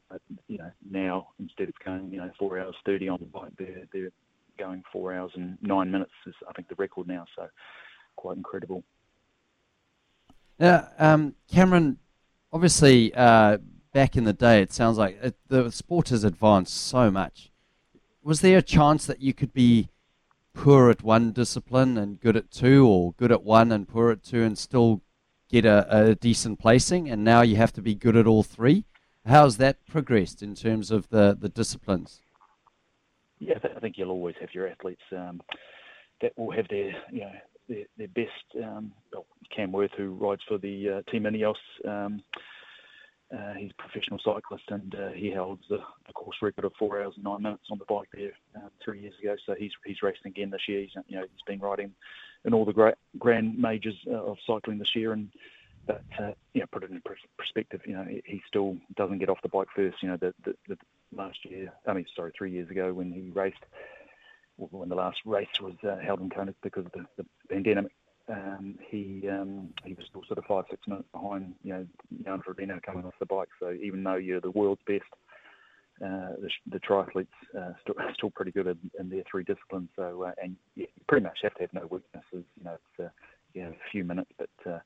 But 0.10 0.22
you 0.48 0.58
know, 0.58 0.72
now 0.90 1.30
instead 1.40 1.68
of 1.68 1.76
going 1.84 2.10
you 2.12 2.18
know 2.18 2.32
four 2.40 2.60
hours 2.60 2.76
thirty 2.86 3.10
on 3.10 3.20
the 3.20 3.26
bike, 3.26 3.52
they're 3.58 3.84
they're 3.92 4.12
going 4.58 4.84
four 4.92 5.14
hours 5.14 5.32
and 5.36 5.58
nine 5.62 5.92
minutes 5.92 6.12
is 6.26 6.34
I 6.48 6.54
think 6.54 6.70
the 6.70 6.76
record 6.76 7.08
now. 7.08 7.26
So 7.36 7.48
quite 8.16 8.38
incredible. 8.38 8.84
Now, 10.60 10.90
um, 10.98 11.36
Cameron, 11.52 11.98
obviously, 12.52 13.14
uh, 13.14 13.60
back 13.94 14.16
in 14.16 14.24
the 14.24 14.34
day, 14.34 14.62
it 14.62 14.74
sounds 14.74 14.98
like 14.98 15.20
it, 15.22 15.36
the 15.50 15.70
sport 15.72 16.10
has 16.10 16.24
advanced 16.24 16.74
so 16.76 17.12
much. 17.12 17.52
Was 18.24 18.42
there 18.42 18.58
a 18.58 18.64
chance 18.64 19.06
that 19.06 19.22
you 19.22 19.34
could 19.34 19.54
be 19.54 19.90
poor 20.58 20.90
at 20.90 21.04
one 21.04 21.32
discipline 21.32 21.98
and 21.98 22.20
good 22.20 22.36
at 22.36 22.52
two, 22.52 22.86
or 22.86 23.14
good 23.14 23.32
at 23.32 23.44
one 23.44 23.72
and 23.72 23.88
poor 23.88 24.12
at 24.12 24.24
two, 24.24 24.44
and 24.44 24.58
still 24.58 25.02
get 25.50 25.66
a, 25.66 26.10
a 26.10 26.16
decent 26.16 26.60
placing, 26.60 27.10
and 27.10 27.24
now 27.24 27.42
you 27.42 27.56
have 27.56 27.72
to 27.74 27.82
be 27.82 27.96
good 27.96 28.18
at 28.18 28.28
all 28.28 28.44
three. 28.44 28.84
How's 29.26 29.58
that 29.58 29.86
progressed 29.86 30.42
in 30.42 30.56
terms 30.56 30.92
of 30.92 31.10
the, 31.10 31.38
the 31.40 31.50
disciplines? 31.50 32.22
Yeah, 33.40 33.60
I 33.76 33.80
think 33.80 33.98
you'll 33.98 34.10
always 34.10 34.36
have 34.42 34.54
your 34.54 34.68
athletes 34.68 35.02
um, 35.16 35.42
that 36.22 36.38
will 36.38 36.52
have 36.52 36.68
their 36.70 36.92
you 37.12 37.22
know 37.22 37.32
their, 37.70 37.84
their 37.98 38.08
best. 38.08 38.66
Um, 38.66 38.92
Cam 39.56 39.72
Wurf, 39.72 39.92
who 39.96 40.10
rides 40.12 40.42
for 40.48 40.58
the 40.58 40.90
uh, 40.90 41.12
Team 41.12 41.24
Ineos, 41.24 41.56
um, 41.88 42.22
uh, 43.36 43.54
he's 43.54 43.72
a 43.72 43.82
professional 43.82 44.20
cyclist 44.24 44.64
and 44.70 44.96
uh, 44.96 45.10
he 45.10 45.30
held 45.30 45.60
the, 45.70 45.80
the, 46.06 46.14
course 46.14 46.38
record 46.42 46.64
of 46.64 46.72
four 46.80 47.02
hours 47.02 47.14
and 47.16 47.26
nine 47.26 47.42
minutes 47.42 47.66
on 47.70 47.78
the 47.78 47.86
bike 47.86 48.08
there 48.14 48.32
uh, 48.56 48.70
three 48.84 49.02
years 49.02 49.16
ago. 49.22 49.36
So 49.46 49.54
he's 49.54 49.72
he's 49.86 50.02
racing 50.02 50.28
again 50.28 50.50
this 50.50 50.68
year. 50.68 50.82
He's 50.82 50.92
you 51.08 51.18
know 51.18 51.24
he's 51.24 51.42
been 51.46 51.60
riding 51.60 51.94
in 52.46 52.54
all 52.54 52.64
the 52.64 52.74
great 52.74 52.96
grand 53.20 53.58
majors 53.58 53.98
uh, 54.08 54.14
of 54.14 54.38
cycling 54.46 54.78
this 54.78 54.96
year, 54.96 55.12
and 55.12 55.30
but 55.86 56.04
uh, 56.18 56.32
you 56.54 56.62
know 56.62 56.68
put 56.72 56.84
it 56.84 56.90
in 56.92 57.02
perspective, 57.38 57.82
you 57.86 57.94
know 57.94 58.06
he, 58.06 58.42
still 58.48 58.78
doesn't 58.96 59.20
get 59.20 59.30
off 59.30 59.42
the 59.42 59.50
bike 59.50 59.68
first. 59.76 60.02
You 60.02 60.10
know 60.10 60.18
the, 60.18 60.34
the, 60.46 60.56
the 60.70 60.78
last 61.14 61.44
year, 61.44 61.74
I 61.86 61.94
mean 61.94 62.06
sorry, 62.16 62.32
three 62.38 62.52
years 62.52 62.70
ago 62.70 62.94
when 62.94 63.12
he 63.12 63.30
raced, 63.34 63.66
when 64.56 64.88
the 64.88 64.96
last 64.96 65.20
race 65.26 65.60
was 65.62 65.76
uh, 65.84 65.98
held 65.98 66.22
in 66.22 66.30
Kona 66.30 66.54
because 66.62 66.86
of 66.86 66.94
the, 66.94 67.06
the 67.18 67.26
pandemic 67.50 67.92
um, 68.30 68.78
he 68.90 69.28
um, 69.30 69.70
he 69.86 69.94
was 69.94 70.06
still 70.10 70.24
sort 70.28 70.38
of 70.38 70.46
five 70.46 70.66
six 70.70 70.82
minutes 70.88 71.08
behind 71.12 71.54
you 71.64 71.74
know 71.74 71.86
Jan 72.26 72.42
Frodeno 72.42 72.82
coming 72.82 73.06
off 73.06 73.14
the 73.20 73.26
bike. 73.26 73.50
So 73.60 73.72
even 73.72 74.04
though 74.04 74.16
you're 74.16 74.42
the 74.42 74.52
world's 74.52 74.82
best, 74.86 75.04
uh, 76.04 76.36
the, 76.42 76.50
the 76.70 76.80
triathletes 76.80 77.28
uh, 77.58 77.72
still 77.82 77.96
still 78.14 78.30
pretty 78.32 78.52
good 78.52 78.68
in, 78.68 78.78
in 79.00 79.10
their 79.10 79.24
three 79.30 79.44
disciplines. 79.44 79.90
So 79.96 80.24
uh, 80.24 80.32
and 80.42 80.56
you 80.76 80.88
pretty 81.08 81.24
much 81.24 81.40
have 81.44 81.54
to 81.56 81.62
have 81.62 81.74
no 81.74 81.88
weaknesses. 81.90 82.46
You 82.58 82.64
know, 82.64 82.74
it's 82.74 83.06
uh, 83.06 83.10
you 83.54 83.64
a 83.64 83.92
few 83.92 84.04
minutes, 84.04 84.32
but 84.38 84.50
uh, 84.70 84.80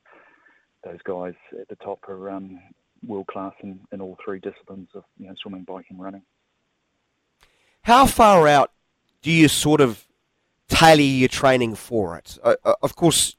those 0.84 1.02
guys 1.04 1.34
at 1.60 1.68
the 1.68 1.76
top 1.76 2.08
are 2.08 2.30
um, 2.30 2.60
world 3.06 3.28
class 3.28 3.54
in, 3.64 3.80
in 3.92 4.02
all 4.02 4.18
three 4.24 4.40
disciplines 4.40 4.90
of 4.94 5.04
you 5.18 5.28
know 5.28 5.34
swimming, 5.42 5.64
biking, 5.64 5.98
running. 5.98 6.22
How 7.84 8.06
far 8.06 8.48
out 8.48 8.72
do 9.22 9.32
you 9.32 9.48
sort 9.48 9.82
of 9.82 10.06
tailor 10.82 11.02
your 11.02 11.30
training 11.30 11.76
for 11.76 12.18
it. 12.18 12.38
Uh, 12.44 12.56
uh 12.66 12.74
of 12.82 12.96
course, 12.96 13.36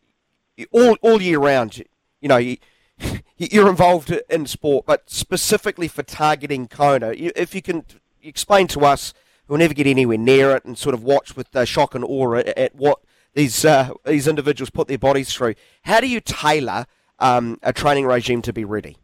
all 0.71 0.97
all 1.03 1.21
year 1.21 1.39
round, 1.39 1.83
you 2.21 2.29
know, 2.29 2.37
you, 2.37 2.57
you're 3.37 3.69
involved 3.69 4.11
in 4.31 4.47
sport, 4.47 4.87
but 4.87 5.11
specifically 5.11 5.89
for 5.89 6.03
targeting 6.03 6.69
Kona, 6.69 7.13
if 7.17 7.55
you 7.55 7.63
can 7.63 7.85
explain 8.23 8.67
to 8.69 8.81
us, 8.81 9.13
we'll 9.49 9.59
never 9.59 9.75
get 9.75 9.87
anywhere 9.87 10.19
near 10.19 10.57
it, 10.57 10.65
and 10.65 10.79
sort 10.79 10.95
of 10.95 11.03
watch 11.03 11.37
with 11.37 11.55
uh, 11.57 11.65
shock 11.65 11.95
and 11.95 12.05
awe 12.05 12.35
at, 12.35 12.49
at 12.57 12.75
what 12.75 13.01
these 13.35 13.65
uh, 13.65 13.91
these 14.05 14.29
individuals 14.29 14.71
put 14.71 14.89
their 14.89 14.99
bodies 14.99 15.33
through. 15.33 15.55
How 15.83 16.01
do 16.01 16.09
you 16.09 16.21
tailor 16.21 16.87
um, 17.19 17.59
a 17.63 17.73
training 17.73 18.07
regime 18.07 18.43
to 18.43 18.53
be 18.53 18.65
ready? 18.65 18.99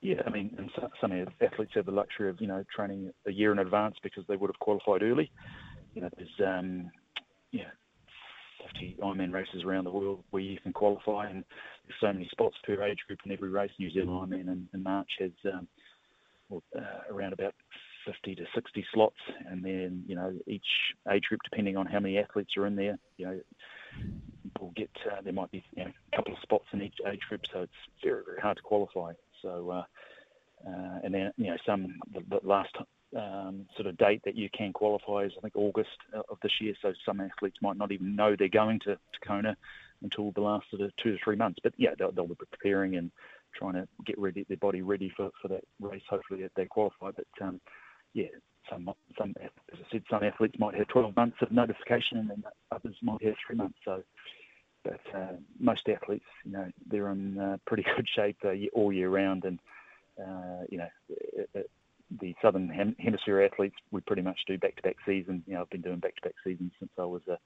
Yeah, 0.00 0.22
I 0.26 0.30
mean, 0.30 0.70
some 1.00 1.12
athletes 1.40 1.72
have 1.74 1.86
the 1.86 1.92
luxury 1.92 2.28
of 2.30 2.40
you 2.40 2.48
know 2.48 2.64
training 2.74 3.12
a 3.26 3.32
year 3.32 3.52
in 3.52 3.60
advance 3.60 3.96
because 4.02 4.24
they 4.28 4.36
would 4.36 4.50
have 4.50 4.58
qualified 4.58 5.02
early 5.02 5.30
you 5.96 6.02
know, 6.02 6.10
there's 6.16 6.58
um, 6.58 6.90
yeah, 7.52 7.70
50 8.70 8.98
Ironman 9.02 9.32
races 9.32 9.64
around 9.64 9.84
the 9.84 9.90
world 9.90 10.22
where 10.30 10.42
you 10.42 10.58
can 10.60 10.72
qualify, 10.72 11.28
and 11.30 11.42
there's 11.86 12.00
so 12.00 12.12
many 12.12 12.28
spots 12.30 12.56
per 12.64 12.80
age 12.82 12.98
group 13.06 13.18
in 13.24 13.32
every 13.32 13.48
race. 13.48 13.70
New 13.78 13.90
Zealand 13.90 14.10
Ironman 14.10 14.40
in, 14.42 14.68
in 14.74 14.82
March 14.82 15.08
has 15.18 15.30
um, 15.52 15.66
well, 16.50 16.62
uh, 16.78 17.12
around 17.12 17.32
about 17.32 17.54
50 18.04 18.34
to 18.34 18.44
60 18.54 18.86
slots, 18.92 19.16
and 19.48 19.64
then 19.64 20.04
you 20.06 20.14
know 20.14 20.34
each 20.46 20.66
age 21.10 21.24
group, 21.24 21.40
depending 21.50 21.78
on 21.78 21.86
how 21.86 21.98
many 21.98 22.18
athletes 22.18 22.52
are 22.58 22.66
in 22.66 22.76
there, 22.76 22.98
you 23.16 23.26
know, 23.26 23.40
will 24.60 24.72
get 24.76 24.90
uh, 25.10 25.22
there 25.22 25.32
might 25.32 25.50
be 25.50 25.64
you 25.74 25.84
know, 25.84 25.90
a 26.12 26.16
couple 26.16 26.34
of 26.34 26.38
spots 26.42 26.66
in 26.74 26.82
each 26.82 26.98
age 27.10 27.22
group, 27.26 27.40
so 27.50 27.62
it's 27.62 27.72
very 28.04 28.22
very 28.22 28.40
hard 28.40 28.58
to 28.58 28.62
qualify. 28.62 29.14
So 29.40 29.70
uh, 29.70 29.84
uh, 30.68 30.98
and 31.02 31.14
then 31.14 31.32
you 31.38 31.46
know 31.46 31.56
some 31.64 31.98
the, 32.12 32.20
the 32.28 32.46
last 32.46 32.76
um, 33.14 33.66
sort 33.76 33.86
of 33.86 33.96
date 33.98 34.22
that 34.24 34.34
you 34.34 34.48
can 34.56 34.72
qualify 34.72 35.24
is 35.24 35.32
I 35.38 35.40
think 35.40 35.56
August 35.56 35.96
of 36.12 36.38
this 36.42 36.52
year. 36.60 36.74
So 36.82 36.92
some 37.04 37.20
athletes 37.20 37.58
might 37.62 37.76
not 37.76 37.92
even 37.92 38.16
know 38.16 38.34
they're 38.36 38.48
going 38.48 38.80
to, 38.80 38.94
to 38.94 39.20
Kona 39.26 39.56
until 40.02 40.32
the 40.32 40.40
last 40.40 40.66
sort 40.70 40.82
of 40.82 40.90
two 40.96 41.12
to 41.12 41.18
three 41.22 41.36
months. 41.36 41.58
But 41.62 41.74
yeah, 41.76 41.90
they'll, 41.98 42.12
they'll 42.12 42.26
be 42.26 42.34
preparing 42.34 42.96
and 42.96 43.10
trying 43.54 43.74
to 43.74 43.88
get 44.04 44.18
ready 44.18 44.44
their 44.48 44.56
body 44.56 44.82
ready 44.82 45.12
for, 45.16 45.30
for 45.40 45.48
that 45.48 45.64
race. 45.80 46.02
Hopefully 46.08 46.46
they 46.56 46.66
qualify. 46.66 47.10
But 47.14 47.26
um, 47.40 47.60
yeah, 48.12 48.26
some 48.70 48.90
some 49.18 49.34
as 49.42 49.50
I 49.74 49.92
said, 49.92 50.02
some 50.10 50.24
athletes 50.24 50.58
might 50.58 50.74
have 50.74 50.88
12 50.88 51.14
months 51.16 51.36
of 51.40 51.52
notification, 51.52 52.18
and 52.18 52.30
then 52.30 52.42
others 52.72 52.96
might 53.02 53.22
have 53.22 53.34
three 53.46 53.56
months. 53.56 53.78
So. 53.84 54.02
But 54.84 55.18
uh, 55.18 55.32
most 55.58 55.88
athletes, 55.88 56.26
you 56.44 56.52
know, 56.52 56.70
they're 56.88 57.10
in 57.10 57.36
uh, 57.40 57.56
pretty 57.66 57.84
good 57.96 58.08
shape 58.14 58.36
uh, 58.44 58.52
all 58.72 58.92
year 58.92 59.10
round, 59.10 59.44
and 59.44 59.58
uh, 60.16 60.62
you 60.70 60.78
know, 60.78 60.86
it, 61.08 61.50
it, 61.54 61.70
the 62.20 62.34
southern 62.40 62.68
hem- 62.68 62.96
hemisphere 62.98 63.42
athletes 63.42 63.76
we 63.90 64.00
pretty 64.00 64.22
much 64.22 64.38
do 64.46 64.58
back-to-back 64.58 64.96
seasons. 65.04 65.42
You 65.46 65.54
know, 65.54 65.62
I've 65.62 65.70
been 65.70 65.80
doing 65.82 65.98
back-to-back 65.98 66.34
seasons 66.44 66.72
since 66.78 66.90
I 66.98 67.04
was 67.04 67.22
a, 67.28 67.38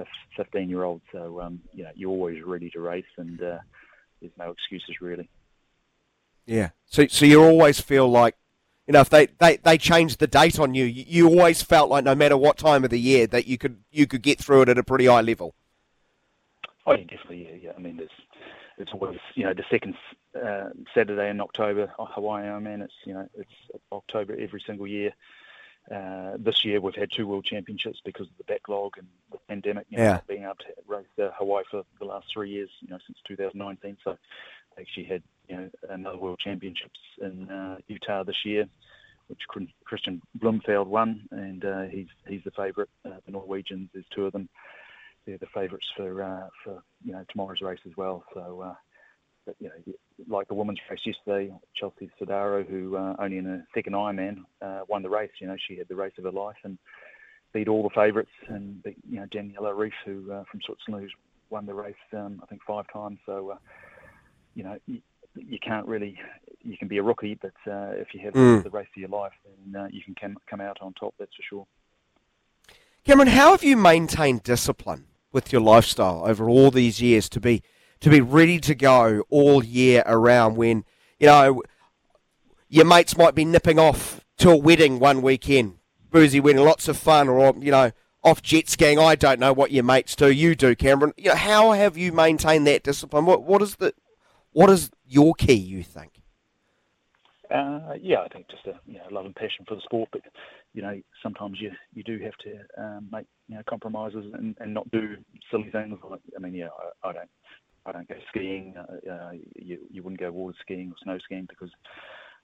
a 0.00 0.04
15-year-old. 0.38 1.00
So 1.12 1.40
um, 1.40 1.60
you 1.72 1.84
know, 1.84 1.90
you're 1.94 2.10
always 2.10 2.42
ready 2.44 2.70
to 2.70 2.80
race, 2.80 3.04
and 3.16 3.40
uh, 3.40 3.58
there's 4.20 4.32
no 4.38 4.50
excuses 4.50 5.00
really. 5.00 5.28
Yeah. 6.46 6.70
So 6.86 7.06
so 7.06 7.24
you 7.24 7.42
always 7.42 7.80
feel 7.80 8.08
like. 8.08 8.36
You 8.86 8.94
know, 8.94 9.02
if 9.02 9.10
they, 9.10 9.26
they, 9.38 9.56
they 9.58 9.78
changed 9.78 10.18
the 10.18 10.26
date 10.26 10.58
on 10.58 10.74
you, 10.74 10.84
you, 10.84 11.04
you 11.06 11.28
always 11.28 11.62
felt 11.62 11.90
like 11.90 12.02
no 12.02 12.16
matter 12.16 12.36
what 12.36 12.58
time 12.58 12.82
of 12.82 12.90
the 12.90 12.98
year 12.98 13.24
that 13.28 13.46
you 13.46 13.56
could 13.56 13.84
you 13.92 14.08
could 14.08 14.20
get 14.20 14.40
through 14.40 14.62
it 14.62 14.68
at 14.68 14.78
a 14.78 14.82
pretty 14.82 15.06
high 15.06 15.20
level. 15.20 15.54
Oh, 16.86 16.92
yeah, 16.92 17.04
definitely. 17.04 17.46
Yeah, 17.48 17.56
yeah. 17.62 17.72
I 17.76 17.80
mean, 17.80 17.98
there's 17.98 18.10
it's 18.80 18.92
always 18.92 19.18
you 19.34 19.44
know 19.44 19.54
the 19.54 19.64
second 19.70 19.94
uh, 20.34 20.70
Saturday 20.94 21.28
in 21.30 21.40
October, 21.40 21.92
Hawaii 21.98 22.44
Ironman. 22.46 22.82
It's 22.82 22.94
you 23.04 23.14
know 23.14 23.28
it's 23.34 23.50
October 23.92 24.36
every 24.38 24.62
single 24.66 24.86
year. 24.86 25.12
Uh, 25.90 26.36
this 26.38 26.64
year 26.64 26.80
we've 26.80 26.94
had 26.94 27.10
two 27.10 27.26
world 27.26 27.44
championships 27.44 28.00
because 28.04 28.26
of 28.28 28.36
the 28.38 28.44
backlog 28.44 28.92
and 28.98 29.06
the 29.32 29.38
pandemic. 29.48 29.86
You 29.88 29.98
know, 29.98 30.04
Yeah. 30.04 30.20
being 30.28 30.44
able 30.44 30.54
to 30.56 30.66
race 30.86 31.06
uh, 31.18 31.30
Hawaii 31.36 31.64
for 31.70 31.84
the 31.98 32.04
last 32.04 32.26
three 32.32 32.50
years, 32.50 32.70
you 32.80 32.88
know, 32.90 32.98
since 33.06 33.18
2019. 33.26 33.96
So 34.04 34.16
they 34.76 34.82
actually 34.82 35.04
had 35.04 35.22
you 35.48 35.56
know 35.56 35.70
another 35.88 36.18
world 36.18 36.38
championships 36.38 36.98
in 37.20 37.50
uh, 37.50 37.78
Utah 37.88 38.22
this 38.24 38.44
year, 38.44 38.66
which 39.28 39.40
Kristian 39.88 40.20
Blummenfelt 40.38 40.86
won, 40.86 41.22
and 41.32 41.64
uh, 41.64 41.82
he's 41.84 42.08
he's 42.28 42.44
the 42.44 42.52
favourite. 42.52 42.90
Uh, 43.04 43.18
the 43.26 43.32
Norwegians, 43.32 43.88
there's 43.92 44.06
two 44.14 44.26
of 44.26 44.32
them. 44.32 44.48
They're 45.26 45.38
the 45.38 45.46
favourites 45.54 45.86
for 45.96 46.22
uh, 46.22 46.48
for 46.64 46.82
you 47.04 47.12
know 47.12 47.24
tomorrow's 47.30 47.60
race 47.60 47.80
as 47.86 47.96
well. 47.96 48.24
So. 48.34 48.62
Uh, 48.66 48.74
but 49.46 49.56
you 49.58 49.68
know, 49.68 49.94
like 50.28 50.48
the 50.48 50.54
women's 50.54 50.78
race 50.90 51.00
yesterday, 51.04 51.50
Chelsea 51.74 52.10
Sodaro, 52.20 52.66
who 52.68 52.96
uh, 52.96 53.16
only 53.18 53.38
in 53.38 53.46
a 53.46 53.64
second 53.74 53.94
Ironman 53.94 54.42
uh, 54.60 54.80
won 54.86 55.02
the 55.02 55.08
race. 55.08 55.30
You 55.40 55.46
know, 55.46 55.56
she 55.66 55.76
had 55.76 55.88
the 55.88 55.96
race 55.96 56.12
of 56.18 56.24
her 56.24 56.30
life 56.30 56.56
and 56.62 56.78
beat 57.54 57.66
all 57.66 57.82
the 57.82 57.90
favourites, 57.94 58.30
and 58.48 58.82
beat 58.82 58.98
you 59.08 59.18
know 59.18 59.26
Daniela 59.26 59.74
Ryf, 59.74 59.92
who 60.04 60.30
uh, 60.30 60.44
from 60.50 60.60
Switzerland, 60.64 61.04
who's 61.04 61.14
won 61.48 61.66
the 61.66 61.74
race 61.74 61.94
um, 62.12 62.40
I 62.42 62.46
think 62.46 62.60
five 62.66 62.84
times. 62.92 63.18
So 63.26 63.50
uh, 63.50 63.56
you 64.54 64.62
know, 64.62 64.76
you, 64.86 65.00
you 65.34 65.58
can't 65.58 65.86
really 65.86 66.18
you 66.62 66.76
can 66.76 66.88
be 66.88 66.98
a 66.98 67.02
rookie, 67.02 67.38
but 67.40 67.54
uh, 67.66 67.92
if 67.92 68.08
you 68.12 68.20
have 68.20 68.34
Mm. 68.34 68.62
the 68.62 68.70
race 68.70 68.88
of 68.94 69.00
your 69.00 69.08
life, 69.08 69.32
then 69.44 69.80
uh, 69.80 69.88
you 69.90 70.02
can 70.02 70.14
come 70.14 70.36
come 70.48 70.60
out 70.60 70.78
on 70.80 70.92
top. 70.94 71.14
That's 71.18 71.34
for 71.34 71.42
sure. 71.42 71.66
Cameron, 73.04 73.28
how 73.28 73.52
have 73.52 73.64
you 73.64 73.76
maintained 73.76 74.42
discipline 74.42 75.06
with 75.32 75.52
your 75.52 75.60
lifestyle 75.60 76.22
over 76.26 76.48
all 76.48 76.70
these 76.70 77.00
years 77.00 77.28
to 77.30 77.40
be 77.40 77.62
to 78.00 78.10
be 78.10 78.20
ready 78.20 78.58
to 78.58 78.74
go 78.74 79.24
all 79.28 79.62
year 79.64 80.02
around 80.06 80.56
when 80.56 80.84
you 81.18 81.26
know 81.26 81.62
your 82.68 82.84
mates 82.84 83.16
might 83.16 83.34
be 83.34 83.44
nipping 83.44 83.78
off 83.78 84.24
to 84.38 84.50
a 84.50 84.56
wedding 84.56 84.98
one 84.98 85.20
weekend, 85.20 85.76
boozy 86.10 86.40
wedding, 86.40 86.64
lots 86.64 86.88
of 86.88 86.96
fun, 86.96 87.28
or 87.28 87.54
you 87.58 87.70
know 87.70 87.92
off 88.22 88.42
jet 88.42 88.68
skiing. 88.68 88.98
I 88.98 89.14
don't 89.14 89.40
know 89.40 89.52
what 89.52 89.70
your 89.70 89.84
mates 89.84 90.16
do. 90.16 90.30
You 90.30 90.54
do, 90.54 90.74
Cameron. 90.74 91.12
You 91.16 91.30
know, 91.30 91.36
how 91.36 91.72
have 91.72 91.96
you 91.96 92.12
maintained 92.12 92.66
that 92.66 92.82
discipline? 92.82 93.26
What 93.26 93.42
what 93.42 93.60
is 93.62 93.76
the 93.76 93.94
what 94.52 94.70
is 94.70 94.90
your 95.06 95.34
key? 95.34 95.54
You 95.54 95.82
think? 95.82 96.22
Uh, 97.50 97.94
yeah, 98.00 98.20
I 98.20 98.28
think 98.28 98.48
just 98.48 98.66
a 98.66 98.78
you 98.86 98.98
know 98.98 99.04
love 99.10 99.26
and 99.26 99.34
passion 99.34 99.64
for 99.66 99.74
the 99.74 99.80
sport, 99.82 100.08
but 100.12 100.22
you 100.74 100.82
know 100.82 101.00
sometimes 101.22 101.60
you 101.60 101.70
you 101.94 102.02
do 102.02 102.18
have 102.18 102.36
to 102.44 102.82
um, 102.82 103.08
make 103.10 103.26
you 103.48 103.56
know 103.56 103.62
compromises 103.68 104.24
and, 104.34 104.56
and 104.60 104.74
not 104.74 104.90
do 104.90 105.16
silly 105.50 105.70
things. 105.70 105.98
Like 106.08 106.20
I 106.36 106.40
mean, 106.40 106.54
yeah, 106.54 106.68
I, 107.04 107.08
I 107.08 107.12
don't 107.12 107.30
I 107.86 107.92
don't 107.92 108.08
go 108.08 108.14
skiing. 108.28 108.74
Uh, 108.76 109.10
uh, 109.10 109.30
you 109.56 109.78
you 109.90 110.02
wouldn't 110.02 110.20
go 110.20 110.30
water 110.30 110.56
skiing 110.60 110.90
or 110.90 110.94
snow 111.02 111.18
skiing 111.24 111.46
because 111.48 111.70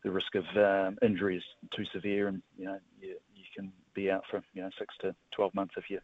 the 0.04 0.10
risk 0.10 0.34
of 0.34 0.44
um, 0.56 0.98
injury 1.02 1.36
is 1.36 1.44
too 1.76 1.84
severe, 1.92 2.28
and 2.28 2.42
you 2.56 2.66
know 2.66 2.78
you 3.00 3.16
you 3.34 3.44
can 3.54 3.72
be 3.94 4.10
out 4.10 4.24
for 4.30 4.42
you 4.54 4.62
know 4.62 4.70
six 4.78 4.94
to 5.00 5.14
twelve 5.34 5.54
months 5.54 5.74
if 5.76 5.84
you 5.88 6.00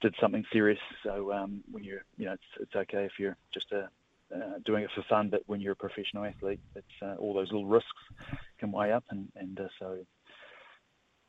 did 0.00 0.14
something 0.20 0.44
serious. 0.52 0.78
So 1.02 1.32
um, 1.32 1.62
when 1.70 1.84
you're 1.84 2.04
you 2.16 2.26
know 2.26 2.32
it's 2.32 2.60
it's 2.60 2.76
okay 2.76 3.04
if 3.04 3.12
you're 3.18 3.36
just 3.52 3.72
a 3.72 3.88
uh, 4.34 4.58
doing 4.64 4.84
it 4.84 4.90
for 4.94 5.04
fun, 5.08 5.28
but 5.28 5.42
when 5.46 5.60
you're 5.60 5.72
a 5.72 5.76
professional 5.76 6.24
athlete, 6.24 6.60
it's 6.76 6.86
uh, 7.02 7.16
all 7.18 7.34
those 7.34 7.50
little 7.50 7.66
risks 7.66 7.88
can 8.58 8.70
weigh 8.70 8.92
up, 8.92 9.04
and 9.10 9.28
and 9.36 9.58
uh, 9.58 9.68
so 9.78 9.98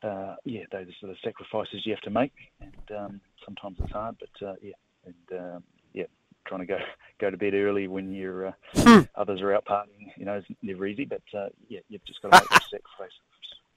uh, 0.02 0.36
yeah, 0.44 0.62
those 0.72 0.86
are 1.02 1.08
the 1.08 1.16
sacrifices 1.24 1.82
you 1.84 1.92
have 1.92 2.00
to 2.02 2.10
make, 2.10 2.32
and 2.60 2.96
um, 2.98 3.20
sometimes 3.44 3.76
it's 3.82 3.92
hard, 3.92 4.16
but 4.18 4.46
uh, 4.46 4.54
yeah, 4.62 4.72
and 5.06 5.40
um, 5.40 5.62
yeah, 5.92 6.04
trying 6.46 6.60
to 6.60 6.66
go 6.66 6.78
go 7.20 7.30
to 7.30 7.36
bed 7.36 7.54
early 7.54 7.88
when 7.88 8.12
you're 8.12 8.48
uh, 8.48 9.02
others 9.14 9.40
are 9.40 9.54
out 9.54 9.64
partying, 9.64 10.12
you 10.16 10.24
know, 10.24 10.36
is 10.38 10.44
never 10.62 10.86
easy, 10.86 11.04
but 11.04 11.22
uh, 11.36 11.48
yeah, 11.68 11.80
you've 11.88 12.04
just 12.04 12.20
got 12.22 12.32
to 12.32 12.40
make 12.40 12.48
those 12.50 12.70
sacrifices 12.70 13.18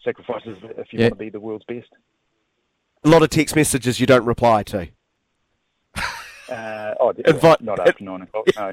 sacrifices 0.04 0.58
if 0.78 0.94
you 0.94 1.00
Yeah. 1.00 1.06
want 1.06 1.14
to 1.14 1.20
be 1.26 1.30
the 1.30 1.40
world's 1.40 1.66
best. 1.66 1.88
A 3.04 3.10
lot 3.10 3.24
of 3.24 3.30
text 3.30 3.56
messages 3.56 4.00
you 4.00 4.06
don't 4.06 4.26
reply 4.26 4.64
to. 4.64 4.90
Uh, 6.48 6.94
oh, 7.00 7.12
Invite- 7.26 7.60
not 7.62 7.80
after 7.80 8.04
nine 8.04 8.22
o'clock. 8.22 8.46
No. 8.56 8.72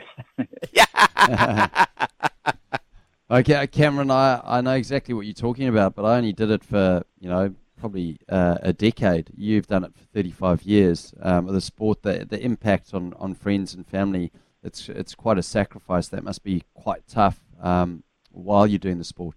Okay, 3.32 3.66
Cameron, 3.66 4.10
I, 4.10 4.42
I 4.44 4.60
know 4.60 4.74
exactly 4.74 5.14
what 5.14 5.24
you're 5.24 5.32
talking 5.32 5.66
about, 5.66 5.94
but 5.94 6.04
I 6.04 6.18
only 6.18 6.34
did 6.34 6.50
it 6.50 6.62
for, 6.62 7.02
you 7.18 7.30
know, 7.30 7.54
probably 7.80 8.18
uh, 8.28 8.58
a 8.60 8.74
decade. 8.74 9.30
You've 9.34 9.66
done 9.66 9.84
it 9.84 9.94
for 9.94 10.04
35 10.12 10.64
years. 10.64 11.14
Um, 11.22 11.46
the 11.46 11.62
sport, 11.62 12.02
the, 12.02 12.26
the 12.28 12.38
impact 12.38 12.92
on, 12.92 13.14
on 13.14 13.32
friends 13.32 13.72
and 13.72 13.86
family, 13.86 14.32
it's, 14.62 14.86
it's 14.90 15.14
quite 15.14 15.38
a 15.38 15.42
sacrifice. 15.42 16.08
That 16.08 16.24
must 16.24 16.44
be 16.44 16.64
quite 16.74 17.08
tough 17.08 17.40
um, 17.62 18.02
while 18.32 18.66
you're 18.66 18.78
doing 18.78 18.98
the 18.98 19.04
sport. 19.04 19.36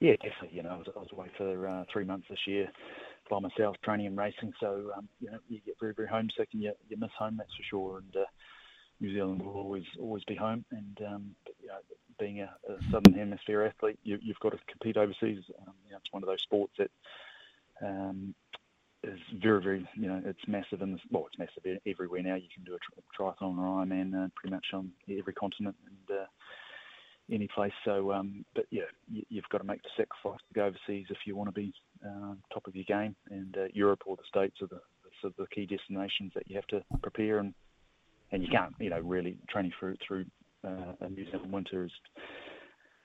Yeah, 0.00 0.16
definitely. 0.16 0.56
You 0.56 0.64
know, 0.64 0.70
I 0.70 0.76
was, 0.78 0.88
I 0.96 0.98
was 0.98 1.08
away 1.12 1.28
for 1.36 1.68
uh, 1.68 1.84
three 1.92 2.04
months 2.04 2.26
this 2.28 2.44
year 2.44 2.68
by 3.30 3.38
myself, 3.38 3.76
training 3.84 4.08
and 4.08 4.18
racing. 4.18 4.52
So 4.58 4.90
um, 4.96 5.08
you 5.20 5.30
know, 5.30 5.38
you 5.48 5.60
get 5.64 5.76
very, 5.78 5.94
very 5.94 6.08
homesick, 6.08 6.48
and 6.52 6.62
you 6.62 6.72
you 6.88 6.96
miss 6.96 7.10
home. 7.16 7.36
That's 7.36 7.54
for 7.54 7.62
sure. 7.62 7.98
And 7.98 8.16
uh, 8.16 8.26
New 9.00 9.14
Zealand 9.14 9.42
will 9.42 9.54
always 9.54 9.84
always 10.00 10.24
be 10.24 10.34
home. 10.34 10.64
And 10.72 10.98
um, 11.06 11.34
but, 11.44 11.54
you 11.60 11.68
know, 11.68 11.78
being 12.18 12.40
a, 12.40 12.50
a 12.68 12.76
southern 12.90 13.14
hemisphere 13.14 13.62
athlete, 13.62 13.98
you, 14.02 14.18
you've 14.20 14.40
got 14.40 14.50
to 14.50 14.58
compete 14.66 14.96
overseas. 14.96 15.42
Um, 15.66 15.74
you 15.86 15.92
know, 15.92 15.98
it's 15.98 16.12
one 16.12 16.22
of 16.22 16.28
those 16.28 16.42
sports 16.42 16.72
that 16.78 16.90
um, 17.82 18.34
is 19.02 19.18
very, 19.40 19.62
very. 19.62 19.88
You 19.94 20.08
know, 20.08 20.22
it's 20.24 20.46
massive 20.46 20.82
in 20.82 20.92
this. 20.92 21.00
Well, 21.10 21.26
it's 21.26 21.38
massive 21.38 21.80
everywhere 21.86 22.22
now. 22.22 22.34
You 22.34 22.48
can 22.54 22.64
do 22.64 22.74
a 22.74 22.78
tri- 22.78 23.32
triathlon 23.32 23.58
or 23.58 23.84
Ironman 23.84 24.14
uh, 24.14 24.28
pretty 24.34 24.54
much 24.54 24.66
on 24.72 24.90
every 25.08 25.34
continent. 25.34 25.76
And 25.86 26.18
uh, 26.18 26.24
any 27.30 27.48
place. 27.48 27.72
So, 27.84 28.12
um, 28.12 28.44
but 28.54 28.66
yeah, 28.70 28.84
you, 29.10 29.22
you've 29.28 29.48
got 29.50 29.58
to 29.58 29.64
make 29.64 29.82
the 29.82 29.90
sacrifice 29.96 30.40
to 30.48 30.54
go 30.54 30.64
overseas 30.64 31.06
if 31.10 31.18
you 31.26 31.36
want 31.36 31.48
to 31.48 31.60
be 31.60 31.72
uh, 32.04 32.34
top 32.52 32.66
of 32.66 32.74
your 32.74 32.84
game. 32.84 33.14
And 33.30 33.56
uh, 33.56 33.64
Europe 33.72 34.02
or 34.06 34.16
the 34.16 34.22
States 34.28 34.56
are 34.62 34.66
the, 34.66 34.80
the 35.04 35.10
sort 35.20 35.34
of 35.34 35.36
the 35.36 35.54
key 35.54 35.66
destinations 35.66 36.32
that 36.34 36.48
you 36.48 36.56
have 36.56 36.66
to 36.68 36.82
prepare. 37.02 37.38
And 37.38 37.54
and 38.30 38.42
you 38.42 38.48
can't, 38.50 38.74
you 38.78 38.90
know, 38.90 39.00
really 39.00 39.38
training 39.48 39.72
through 39.78 39.96
through 40.06 40.26
uh, 40.68 41.08
New 41.08 41.24
Zealand 41.30 41.52
winter 41.52 41.84
is 41.84 41.92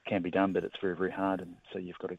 can 0.08 0.22
be 0.22 0.32
done, 0.32 0.54
but 0.54 0.64
it's 0.64 0.76
very 0.82 0.96
very 0.96 1.12
hard. 1.12 1.42
And 1.42 1.56
so 1.72 1.80
you've 1.80 1.98
got 2.00 2.10
to 2.10 2.18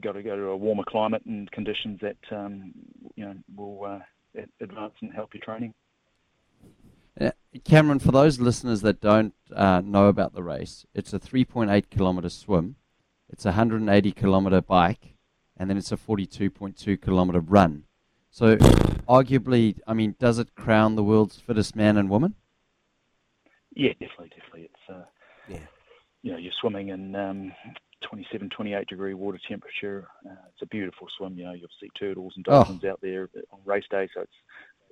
got 0.00 0.12
to 0.12 0.22
go 0.22 0.36
to 0.36 0.46
a 0.46 0.56
warmer 0.56 0.84
climate 0.86 1.22
and 1.26 1.50
conditions 1.50 2.00
that 2.00 2.16
um, 2.30 2.72
you 3.16 3.24
know 3.24 3.34
will 3.56 3.84
uh, 3.84 4.40
advance 4.60 4.94
and 5.00 5.12
help 5.12 5.34
your 5.34 5.42
training. 5.42 5.74
Uh, 7.20 7.30
Cameron, 7.64 7.98
for 7.98 8.12
those 8.12 8.38
listeners 8.38 8.82
that 8.82 9.00
don't 9.00 9.34
uh, 9.54 9.80
know 9.84 10.06
about 10.06 10.34
the 10.34 10.42
race, 10.42 10.86
it's 10.94 11.12
a 11.12 11.18
3.8 11.18 11.90
kilometre 11.90 12.28
swim, 12.28 12.76
it's 13.28 13.44
a 13.44 13.48
180 13.48 14.12
kilometre 14.12 14.60
bike, 14.60 15.14
and 15.56 15.68
then 15.68 15.76
it's 15.76 15.90
a 15.90 15.96
42.2 15.96 17.00
kilometre 17.02 17.40
run. 17.40 17.84
So, 18.30 18.56
arguably, 19.08 19.78
I 19.86 19.94
mean, 19.94 20.14
does 20.20 20.38
it 20.38 20.54
crown 20.54 20.94
the 20.94 21.02
world's 21.02 21.40
fittest 21.40 21.74
man 21.74 21.96
and 21.96 22.08
woman? 22.08 22.34
Yeah, 23.78 23.92
definitely, 23.92 24.30
definitely. 24.30 24.62
It's 24.72 24.90
uh, 24.90 25.04
Yeah. 25.48 25.60
you 26.22 26.32
know, 26.32 26.38
you're 26.38 26.52
swimming 26.60 26.88
in 26.88 27.14
um, 27.14 27.52
27, 28.02 28.50
28 28.50 28.86
degree 28.88 29.14
water 29.14 29.38
temperature. 29.48 30.08
Uh, 30.28 30.34
it's 30.52 30.62
a 30.62 30.66
beautiful 30.66 31.06
swim. 31.16 31.38
You 31.38 31.44
know, 31.44 31.52
you'll 31.52 31.68
see 31.80 31.88
turtles 31.98 32.32
and 32.36 32.44
Oh. 32.48 32.52
dolphins 32.64 32.84
out 32.84 33.00
there 33.00 33.30
on 33.52 33.60
race 33.64 33.84
day. 33.90 34.08
So 34.14 34.22
it's 34.22 34.32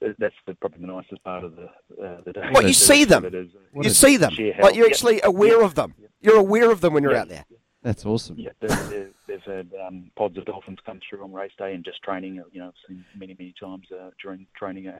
uh, 0.02 0.12
that's 0.18 0.34
the, 0.46 0.54
probably 0.54 0.80
the 0.82 0.86
nicest 0.86 1.24
part 1.24 1.42
of 1.42 1.56
the 1.56 1.64
uh, 2.02 2.20
the 2.24 2.32
day. 2.32 2.42
What, 2.52 2.62
you 2.62 2.68
It 2.68 2.70
is- 2.70 2.86
see 2.92 3.04
them? 3.04 3.24
it 3.24 3.34
is, 3.34 3.48
uh, 3.56 3.80
You 3.82 3.90
see 3.90 4.16
them. 4.18 4.32
sheer 4.32 4.54
Like 4.60 4.76
you're 4.76 4.86
Yeah. 4.86 4.90
actually 4.92 5.20
aware 5.22 5.62
of 5.62 5.74
them. 5.74 5.94
You're 6.20 6.36
aware 6.38 6.70
of 6.70 6.80
them 6.80 6.92
when 6.94 7.02
you're 7.02 7.12
Yeah. 7.12 7.22
out 7.22 7.28
there. 7.28 7.44
That's 7.82 8.04
awesome. 8.06 8.36
Yeah, 8.38 8.50
they've, 8.60 8.88
they've, 8.90 9.14
they've 9.28 9.42
had 9.44 9.70
um, 9.86 10.10
pods 10.16 10.36
of 10.38 10.44
dolphins 10.44 10.78
come 10.84 10.98
through 11.08 11.22
on 11.22 11.32
race 11.32 11.52
day 11.56 11.72
and 11.72 11.84
just 11.84 12.02
training. 12.02 12.40
uh, 12.40 12.44
You 12.52 12.60
know, 12.60 12.68
I've 12.68 12.74
seen 12.88 13.04
many, 13.16 13.34
many 13.38 13.54
times 13.60 13.86
uh, 13.92 14.10
during 14.22 14.46
training 14.56 14.88
uh, 14.88 14.98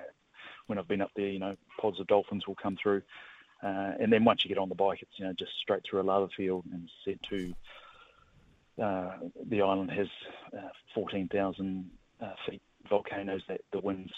when 0.69 0.79
I've 0.79 0.87
been 0.89 1.01
up 1.01 1.11
there. 1.17 1.27
You 1.29 1.41
know, 1.41 1.57
pods 1.81 1.99
of 2.01 2.07
dolphins 2.07 2.47
will 2.47 2.55
come 2.63 2.77
through, 2.81 3.03
uh, 3.63 3.93
and 4.01 4.13
then 4.13 4.25
once 4.25 4.45
you 4.45 4.49
get 4.49 4.59
on 4.59 4.69
the 4.69 4.75
bike, 4.75 5.03
it's 5.03 5.13
you 5.17 5.25
know 5.25 5.33
just 5.33 5.53
straight 5.61 5.83
through 5.89 6.01
a 6.01 6.03
lava 6.03 6.29
field 6.37 6.65
and 6.73 6.89
said 7.05 7.19
to 7.31 7.55
uh, 8.83 9.13
the 9.49 9.63
island 9.63 9.91
has 9.91 10.09
uh, 10.57 10.69
14,000 10.95 11.91
uh, 12.21 12.27
feet 12.49 12.61
volcanoes 12.89 13.43
that 13.49 13.63
the 13.73 13.81
winds 13.81 14.13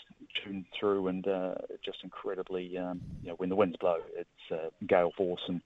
tune 0.45 0.66
through, 0.78 1.09
and 1.09 1.26
uh, 1.28 1.54
just 1.85 1.99
incredibly, 2.02 2.76
um, 2.76 3.00
you 3.23 3.28
know, 3.28 3.35
when 3.37 3.49
the 3.49 3.57
winds 3.57 3.76
blow, 3.76 3.99
it's 4.16 4.52
uh, 4.52 4.68
gale 4.87 5.12
force 5.16 5.40
and 5.49 5.61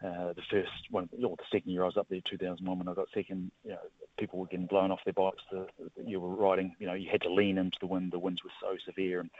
the 0.00 0.42
first 0.50 0.70
one, 0.90 1.08
or 1.22 1.36
the 1.36 1.44
second 1.50 1.72
year 1.72 1.82
I 1.82 1.86
was 1.86 1.96
up 1.96 2.06
there, 2.10 2.20
2001, 2.28 2.78
when 2.78 2.88
I 2.88 2.94
got 2.94 3.08
second, 3.14 3.50
you 3.64 3.70
know, 3.70 3.78
people 4.18 4.38
were 4.38 4.46
getting 4.46 4.66
blown 4.66 4.90
off 4.90 5.00
their 5.04 5.12
bikes. 5.12 5.42
The, 5.50 5.66
you 6.04 6.20
were 6.20 6.34
riding, 6.34 6.74
you 6.78 6.86
know, 6.86 6.94
you 6.94 7.08
had 7.10 7.22
to 7.22 7.32
lean 7.32 7.58
into 7.58 7.78
the 7.80 7.86
wind. 7.86 8.12
The 8.12 8.18
winds 8.18 8.44
were 8.44 8.50
so 8.60 8.76
severe, 8.84 9.20
and 9.20 9.30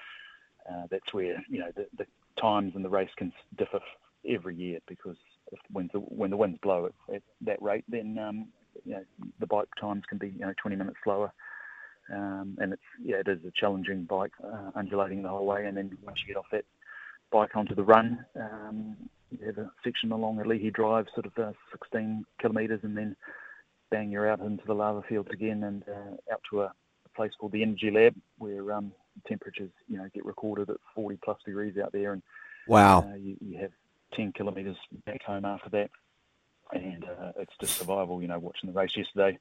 uh, 0.70 0.87
that's 0.90 1.12
where 1.12 1.42
you 1.49 1.61
know 1.61 1.70
the, 1.76 1.87
the 1.96 2.06
times 2.41 2.73
in 2.75 2.83
the 2.83 2.88
race 2.88 3.11
can 3.17 3.33
differ 3.57 3.81
every 4.29 4.57
year 4.57 4.79
because 4.88 5.17
when 5.71 5.91
the 5.93 5.99
when 6.00 6.31
the 6.31 6.37
winds 6.37 6.59
blow 6.62 6.87
at, 6.87 7.14
at 7.14 7.23
that 7.43 7.61
rate, 7.62 7.85
then 7.88 8.19
um, 8.19 8.49
you 8.85 8.95
know 8.95 9.05
the 9.41 9.47
bike 9.47 9.69
times 9.81 10.03
can 10.09 10.19
be 10.19 10.29
you 10.29 10.41
know 10.41 10.55
20 10.61 10.76
minutes 10.76 10.97
slower. 11.05 11.33
Um, 12.12 12.59
and 12.61 12.73
it's 12.75 12.83
yeah, 13.03 13.17
it 13.17 13.29
is 13.29 13.38
a 13.47 13.53
challenging 13.59 14.05
bike, 14.05 14.33
uh, 14.43 14.71
undulating 14.75 15.23
the 15.23 15.29
whole 15.29 15.47
way. 15.47 15.67
And 15.67 15.76
then 15.76 15.97
once 16.03 16.19
you 16.21 16.35
get 16.35 16.38
off 16.38 16.47
that 16.53 16.64
bike 17.31 17.57
onto 17.57 17.75
the 17.75 17.83
run, 17.83 18.25
um, 18.37 18.97
you 19.31 19.47
have 19.47 19.59
a 19.59 19.71
section 19.83 20.12
along 20.12 20.37
Alii 20.37 20.73
Drive, 20.73 21.07
sort 21.14 21.26
of 21.26 21.33
uh, 21.38 21.53
16 21.73 22.25
kilometres, 22.41 22.81
and 22.83 22.97
then 22.97 23.17
bang, 23.91 24.11
you're 24.11 24.29
out 24.29 24.41
into 24.41 24.64
the 24.67 24.75
lava 24.75 25.03
fields 25.09 25.29
again 25.33 25.64
and 25.64 25.85
uh, 25.88 26.33
out 26.33 26.43
to 26.50 26.62
a, 26.62 26.67
a 26.67 27.09
place 27.17 27.33
called 27.38 27.53
the 27.53 27.62
Energy 27.62 27.91
Lab, 27.91 28.14
where 28.38 28.73
um, 28.73 28.93
temperatures, 29.26 29.71
you 29.88 29.97
know, 29.99 30.09
get 30.14 30.25
recorded 30.25 30.71
at 30.71 30.76
40 30.94 31.18
plus 31.25 31.38
degrees 31.44 31.76
out 31.78 31.92
there, 31.92 32.12
and 32.12 32.23
Wow. 32.66 33.00
uh, 33.11 33.14
you, 33.16 33.37
you 33.40 33.59
have 33.59 33.71
10 34.14 34.33
kilometres 34.33 34.76
back 35.04 35.23
home 35.23 35.44
after 35.44 35.68
that, 35.71 35.90
and 36.73 37.04
uh, 37.04 37.33
it's 37.37 37.52
just 37.61 37.76
survival. 37.78 38.23
You 38.23 38.28
know, 38.28 38.38
watching 38.38 38.73
the 38.73 38.78
race 38.78 38.97
yesterday 38.97 39.38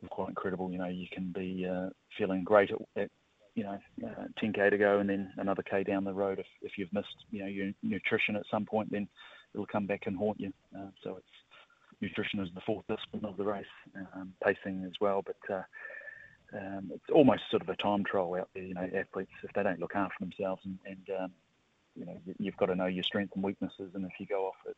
was 0.00 0.08
quite 0.10 0.28
incredible. 0.28 0.70
You 0.70 0.78
know, 0.78 0.88
you 0.88 1.06
can 1.10 1.32
be 1.32 1.66
uh, 1.66 1.90
feeling 2.16 2.44
great 2.44 2.70
at, 2.70 2.78
at 3.02 3.10
you 3.54 3.64
know, 3.64 3.78
uh, 4.06 4.24
10k 4.42 4.70
to 4.70 4.78
go, 4.78 4.98
and 4.98 5.08
then 5.10 5.32
another 5.36 5.62
k 5.62 5.82
down 5.82 6.04
the 6.04 6.14
road. 6.14 6.38
If 6.38 6.46
if 6.62 6.78
you've 6.78 6.92
missed, 6.92 7.26
you 7.30 7.40
know, 7.40 7.46
your 7.48 7.72
nutrition 7.82 8.36
at 8.36 8.46
some 8.50 8.64
point, 8.64 8.90
then 8.90 9.08
it'll 9.54 9.66
come 9.66 9.86
back 9.86 10.06
and 10.06 10.16
haunt 10.16 10.40
you. 10.40 10.52
Uh, 10.76 10.86
so 11.02 11.16
it's 11.16 12.00
nutrition 12.00 12.40
is 12.40 12.48
the 12.54 12.60
fourth 12.62 12.84
discipline 12.88 13.24
of 13.24 13.36
the 13.36 13.44
race, 13.44 13.64
um, 14.14 14.32
pacing 14.42 14.84
as 14.84 14.92
well, 15.00 15.22
but. 15.24 15.56
Uh, 16.54 16.58
um, 16.58 16.90
it's 16.94 17.10
almost 17.12 17.42
sort 17.50 17.62
of 17.62 17.68
a 17.68 17.76
time 17.76 18.04
trial 18.04 18.34
out 18.38 18.48
there. 18.54 18.62
You 18.64 18.74
know, 18.74 18.88
athletes 18.94 19.32
if 19.42 19.52
they 19.54 19.62
don't 19.62 19.80
look 19.80 19.94
after 19.94 20.16
themselves, 20.20 20.62
and, 20.64 20.78
and 20.86 21.16
um, 21.24 21.32
you 21.96 22.06
know, 22.06 22.18
you- 22.26 22.34
you've 22.38 22.56
got 22.56 22.66
to 22.66 22.74
know 22.74 22.86
your 22.86 23.04
strengths 23.04 23.34
and 23.34 23.44
weaknesses. 23.44 23.94
And 23.94 24.04
if 24.04 24.12
you 24.18 24.26
go 24.26 24.46
off 24.46 24.56
it, 24.66 24.76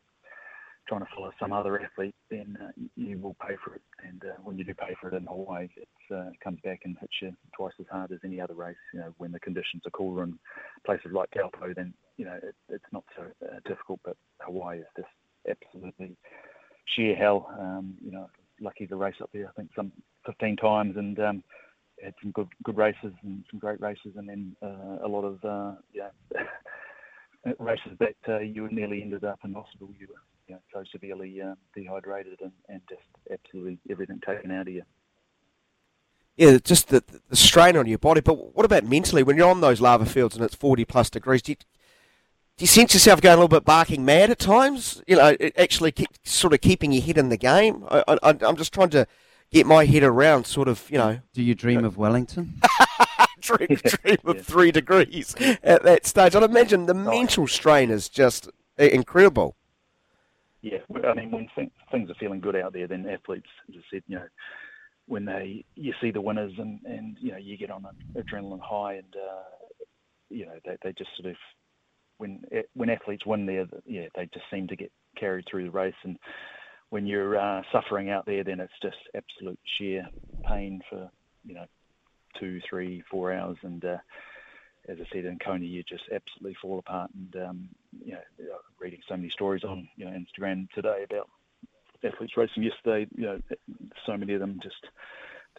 trying 0.86 1.00
to 1.00 1.06
follow 1.14 1.32
some 1.38 1.52
other 1.52 1.80
athlete, 1.80 2.14
then 2.30 2.58
uh, 2.60 2.70
you 2.96 3.18
will 3.18 3.34
pay 3.34 3.56
for 3.64 3.74
it. 3.74 3.82
And 4.06 4.22
uh, 4.24 4.34
when 4.42 4.58
you 4.58 4.64
do 4.64 4.74
pay 4.74 4.94
for 5.00 5.08
it 5.08 5.14
in 5.14 5.24
Hawaii, 5.26 5.68
it 5.76 5.88
uh, 6.14 6.30
comes 6.42 6.60
back 6.62 6.82
and 6.84 6.96
hits 7.00 7.14
you 7.22 7.34
twice 7.56 7.72
as 7.80 7.86
hard 7.90 8.12
as 8.12 8.18
any 8.24 8.40
other 8.40 8.54
race. 8.54 8.76
You 8.92 9.00
know, 9.00 9.14
when 9.18 9.32
the 9.32 9.40
conditions 9.40 9.82
are 9.86 9.90
cooler 9.90 10.24
in 10.24 10.38
places 10.84 11.12
like 11.12 11.30
Taupo, 11.30 11.72
then 11.74 11.94
you 12.16 12.26
know 12.26 12.34
it, 12.42 12.54
it's 12.68 12.84
not 12.92 13.04
so 13.16 13.24
uh, 13.46 13.60
difficult. 13.66 14.00
But 14.04 14.16
Hawaii 14.40 14.80
is 14.80 14.86
just 14.96 15.08
absolutely 15.48 16.16
sheer 16.84 17.14
hell. 17.16 17.48
Um, 17.58 17.94
you 18.04 18.12
know, 18.12 18.28
lucky 18.60 18.86
to 18.86 18.96
race 18.96 19.16
up 19.22 19.30
there. 19.32 19.48
I 19.48 19.52
think 19.52 19.70
some 19.74 19.92
15 20.26 20.56
times 20.56 20.96
and. 20.96 21.18
Um, 21.18 21.44
had 22.02 22.14
some 22.22 22.30
good 22.32 22.48
good 22.62 22.76
races 22.76 23.12
and 23.22 23.44
some 23.50 23.58
great 23.58 23.80
races, 23.80 24.12
and 24.16 24.28
then 24.28 24.56
uh, 24.62 25.04
a 25.04 25.08
lot 25.08 25.22
of 25.22 25.44
uh, 25.44 25.72
yeah 25.92 26.10
races 27.58 27.92
that 27.98 28.16
uh, 28.28 28.38
you 28.38 28.68
nearly 28.70 29.02
ended 29.02 29.24
up 29.24 29.38
in 29.44 29.54
hospital. 29.54 29.88
You 29.98 30.08
were 30.08 30.20
you 30.48 30.54
know, 30.54 30.60
so 30.72 30.84
severely 30.92 31.40
uh, 31.40 31.54
dehydrated 31.74 32.40
and, 32.40 32.52
and 32.68 32.80
just 32.88 33.02
absolutely 33.32 33.78
everything 33.90 34.20
taken 34.26 34.50
out 34.50 34.68
of 34.68 34.74
you. 34.74 34.82
Yeah, 36.36 36.58
just 36.58 36.88
the, 36.88 37.02
the 37.28 37.36
strain 37.36 37.76
on 37.76 37.86
your 37.86 37.98
body. 37.98 38.20
But 38.20 38.54
what 38.54 38.66
about 38.66 38.84
mentally? 38.84 39.22
When 39.22 39.36
you're 39.36 39.48
on 39.48 39.60
those 39.60 39.80
lava 39.80 40.04
fields 40.04 40.34
and 40.34 40.44
it's 40.44 40.54
40 40.54 40.84
plus 40.84 41.08
degrees, 41.08 41.42
do 41.42 41.52
you, 41.52 41.56
do 41.56 42.62
you 42.62 42.66
sense 42.66 42.92
yourself 42.92 43.20
going 43.20 43.34
a 43.34 43.36
little 43.36 43.48
bit 43.48 43.64
barking 43.64 44.04
mad 44.04 44.30
at 44.30 44.40
times? 44.40 45.00
You 45.06 45.16
know, 45.16 45.36
actually 45.56 45.94
sort 46.24 46.52
of 46.52 46.60
keeping 46.60 46.90
your 46.92 47.02
head 47.02 47.18
in 47.18 47.28
the 47.28 47.36
game. 47.36 47.84
I, 47.88 48.02
I, 48.08 48.36
I'm 48.40 48.56
just 48.56 48.74
trying 48.74 48.90
to 48.90 49.06
get 49.54 49.66
my 49.66 49.84
head 49.84 50.02
around 50.02 50.46
sort 50.46 50.66
of, 50.66 50.90
you 50.90 50.98
know, 50.98 51.20
Do 51.32 51.42
you 51.42 51.54
dream 51.54 51.84
of 51.84 51.96
Wellington? 51.96 52.60
dream, 53.40 53.68
dream 53.84 54.18
of 54.24 54.44
three 54.44 54.72
degrees 54.72 55.34
at 55.62 55.84
that 55.84 56.06
stage. 56.06 56.34
I'd 56.34 56.42
imagine 56.42 56.86
the 56.86 56.94
mental 56.94 57.46
strain 57.46 57.90
is 57.90 58.08
just 58.08 58.50
incredible. 58.76 59.54
Yeah, 60.60 60.78
I 61.06 61.14
mean, 61.14 61.30
when 61.30 61.48
th- 61.54 61.70
things 61.92 62.10
are 62.10 62.14
feeling 62.14 62.40
good 62.40 62.56
out 62.56 62.72
there, 62.72 62.88
then 62.88 63.06
athletes, 63.06 63.46
as 63.68 63.76
I 63.76 63.82
said, 63.92 64.02
you 64.08 64.16
know, 64.16 64.26
when 65.06 65.26
they 65.26 65.64
you 65.74 65.92
see 66.00 66.10
the 66.10 66.22
winners 66.22 66.54
and 66.56 66.80
and 66.86 67.18
you 67.20 67.30
know 67.30 67.36
you 67.36 67.58
get 67.58 67.70
on 67.70 67.84
an 67.84 68.22
adrenaline 68.22 68.62
high 68.62 68.94
and 68.94 69.14
uh, 69.14 69.84
you 70.30 70.46
know 70.46 70.54
they 70.64 70.78
they 70.82 70.94
just 70.94 71.10
sort 71.18 71.30
of 71.30 71.36
when 72.16 72.42
when 72.72 72.88
athletes 72.88 73.26
win 73.26 73.44
there, 73.44 73.66
yeah, 73.84 74.06
they 74.16 74.24
just 74.32 74.46
seem 74.50 74.66
to 74.68 74.76
get 74.76 74.90
carried 75.20 75.44
through 75.48 75.64
the 75.64 75.70
race 75.70 75.94
and 76.04 76.18
when 76.94 77.08
you're 77.08 77.36
uh, 77.36 77.60
suffering 77.72 78.08
out 78.08 78.24
there, 78.24 78.44
then 78.44 78.60
it's 78.60 78.72
just 78.80 78.98
absolute 79.16 79.58
sheer 79.64 80.06
pain 80.46 80.80
for 80.88 81.10
you 81.44 81.52
know 81.52 81.64
two, 82.38 82.60
three, 82.70 83.02
four 83.10 83.32
hours, 83.32 83.56
and 83.62 83.84
uh, 83.84 83.96
as 84.88 84.98
I 85.00 85.06
said 85.12 85.24
in 85.24 85.40
Kona, 85.40 85.64
you 85.64 85.82
just 85.82 86.04
absolutely 86.12 86.56
fall 86.62 86.78
apart. 86.78 87.10
And 87.12 87.42
um, 87.42 87.68
you 88.04 88.12
know, 88.12 88.20
reading 88.78 89.00
so 89.08 89.16
many 89.16 89.28
stories 89.30 89.64
on 89.64 89.88
you 89.96 90.04
know 90.04 90.12
Instagram 90.12 90.70
today 90.70 91.04
about 91.10 91.28
athletes 92.04 92.36
racing 92.36 92.62
yesterday, 92.62 93.08
you 93.16 93.24
know, 93.24 93.40
so 94.06 94.16
many 94.16 94.34
of 94.34 94.40
them 94.40 94.60
just 94.62 94.86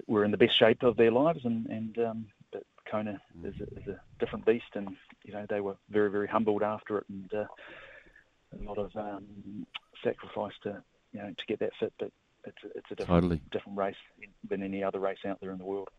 were 0.08 0.24
in 0.24 0.32
the 0.32 0.38
best 0.38 0.58
shape 0.58 0.84
of 0.84 0.96
their 0.96 1.12
lives, 1.12 1.42
and 1.44 1.66
and 1.66 1.98
um, 1.98 2.26
but 2.54 2.64
Kona 2.90 3.20
is 3.44 3.56
a, 3.60 3.64
is 3.78 3.88
a 3.90 4.00
different 4.22 4.46
beast, 4.46 4.72
and 4.74 4.96
you 5.26 5.34
know 5.34 5.46
they 5.50 5.60
were 5.60 5.76
very 5.90 6.10
very 6.10 6.28
humbled 6.28 6.64
after 6.64 7.00
it, 7.00 7.06
and 7.10 7.34
uh, 7.34 7.46
a 8.58 8.64
lot 8.64 8.78
of 8.78 8.96
um, 8.96 9.68
sacrifice 10.02 10.54
to 10.64 10.82
you 11.16 11.22
know 11.22 11.30
to 11.30 11.46
get 11.48 11.60
that 11.60 11.72
fit, 11.80 11.94
but 11.98 12.12
it's 12.44 12.58
a, 12.64 12.68
it's 12.78 12.92
a 12.92 12.96
different 12.96 13.22
Totally. 13.22 13.42
different 13.52 13.78
race 13.78 13.96
than 14.48 14.62
any 14.62 14.84
other 14.84 15.00
race 15.00 15.20
out 15.26 15.40
there 15.42 15.52
in 15.52 15.58
the 15.58 15.66
world. 15.66 15.90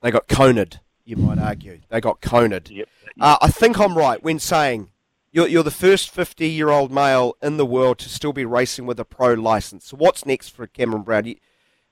They 0.00 0.10
got 0.10 0.26
coned, 0.28 0.80
you 1.04 1.16
might 1.16 1.38
argue. 1.38 1.80
They 1.88 2.00
got 2.00 2.20
coned. 2.20 2.70
Yep. 2.70 2.88
Uh, 3.20 3.36
I 3.40 3.48
think 3.48 3.78
I'm 3.78 3.96
right 3.96 4.22
when 4.22 4.38
saying 4.38 4.90
you're, 5.32 5.48
you're 5.48 5.62
the 5.62 5.70
first 5.70 6.10
50 6.10 6.48
year 6.48 6.70
old 6.70 6.90
male 6.90 7.36
in 7.42 7.58
the 7.58 7.66
world 7.66 7.98
to 7.98 8.08
still 8.08 8.32
be 8.32 8.44
racing 8.44 8.86
with 8.86 8.98
a 8.98 9.04
pro 9.04 9.34
license. 9.34 9.86
So 9.86 9.96
what's 9.96 10.24
next 10.24 10.50
for 10.50 10.66
Cameron 10.66 11.02
Brown? 11.02 11.26
You, 11.26 11.36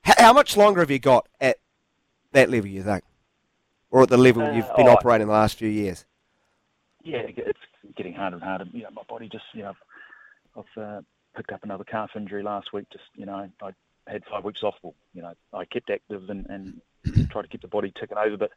how, 0.02 0.14
how 0.18 0.32
much 0.32 0.56
longer 0.56 0.80
have 0.80 0.90
you 0.90 0.98
got 0.98 1.28
at 1.40 1.58
that 2.32 2.50
level, 2.50 2.68
you 2.68 2.82
think? 2.82 3.04
Or 3.90 4.02
at 4.02 4.08
the 4.08 4.16
level 4.16 4.42
Uh, 4.42 4.52
you've 4.52 4.74
been 4.76 4.88
oh, 4.88 4.92
operating 4.92 5.26
the 5.26 5.32
last 5.32 5.56
few 5.56 5.68
years? 5.68 6.04
yeah, 7.04 7.22
it's 7.26 7.58
getting 7.96 8.14
harder 8.14 8.36
and 8.36 8.44
harder. 8.44 8.64
You 8.72 8.84
know, 8.84 8.90
my 8.92 9.02
body 9.08 9.28
just, 9.30 9.44
you 9.52 9.62
know, 9.62 9.74
I've 10.56 10.82
uh, 10.82 11.00
picked 11.34 11.52
up 11.52 11.64
another 11.64 11.84
calf 11.84 12.10
injury 12.16 12.42
last 12.42 12.72
week. 12.72 12.86
Just, 12.92 13.04
you 13.14 13.26
know, 13.26 13.48
I 13.62 13.72
had 14.06 14.22
five 14.30 14.44
weeks 14.44 14.62
off. 14.62 14.74
Well, 14.82 14.94
you 15.12 15.22
know, 15.22 15.32
I 15.52 15.64
kept 15.64 15.90
active 15.90 16.28
and, 16.30 16.46
and 16.48 16.80
tried 17.30 17.42
to 17.42 17.48
keep 17.48 17.62
the 17.62 17.68
body 17.68 17.92
ticking 17.98 18.18
over, 18.18 18.36
but 18.36 18.50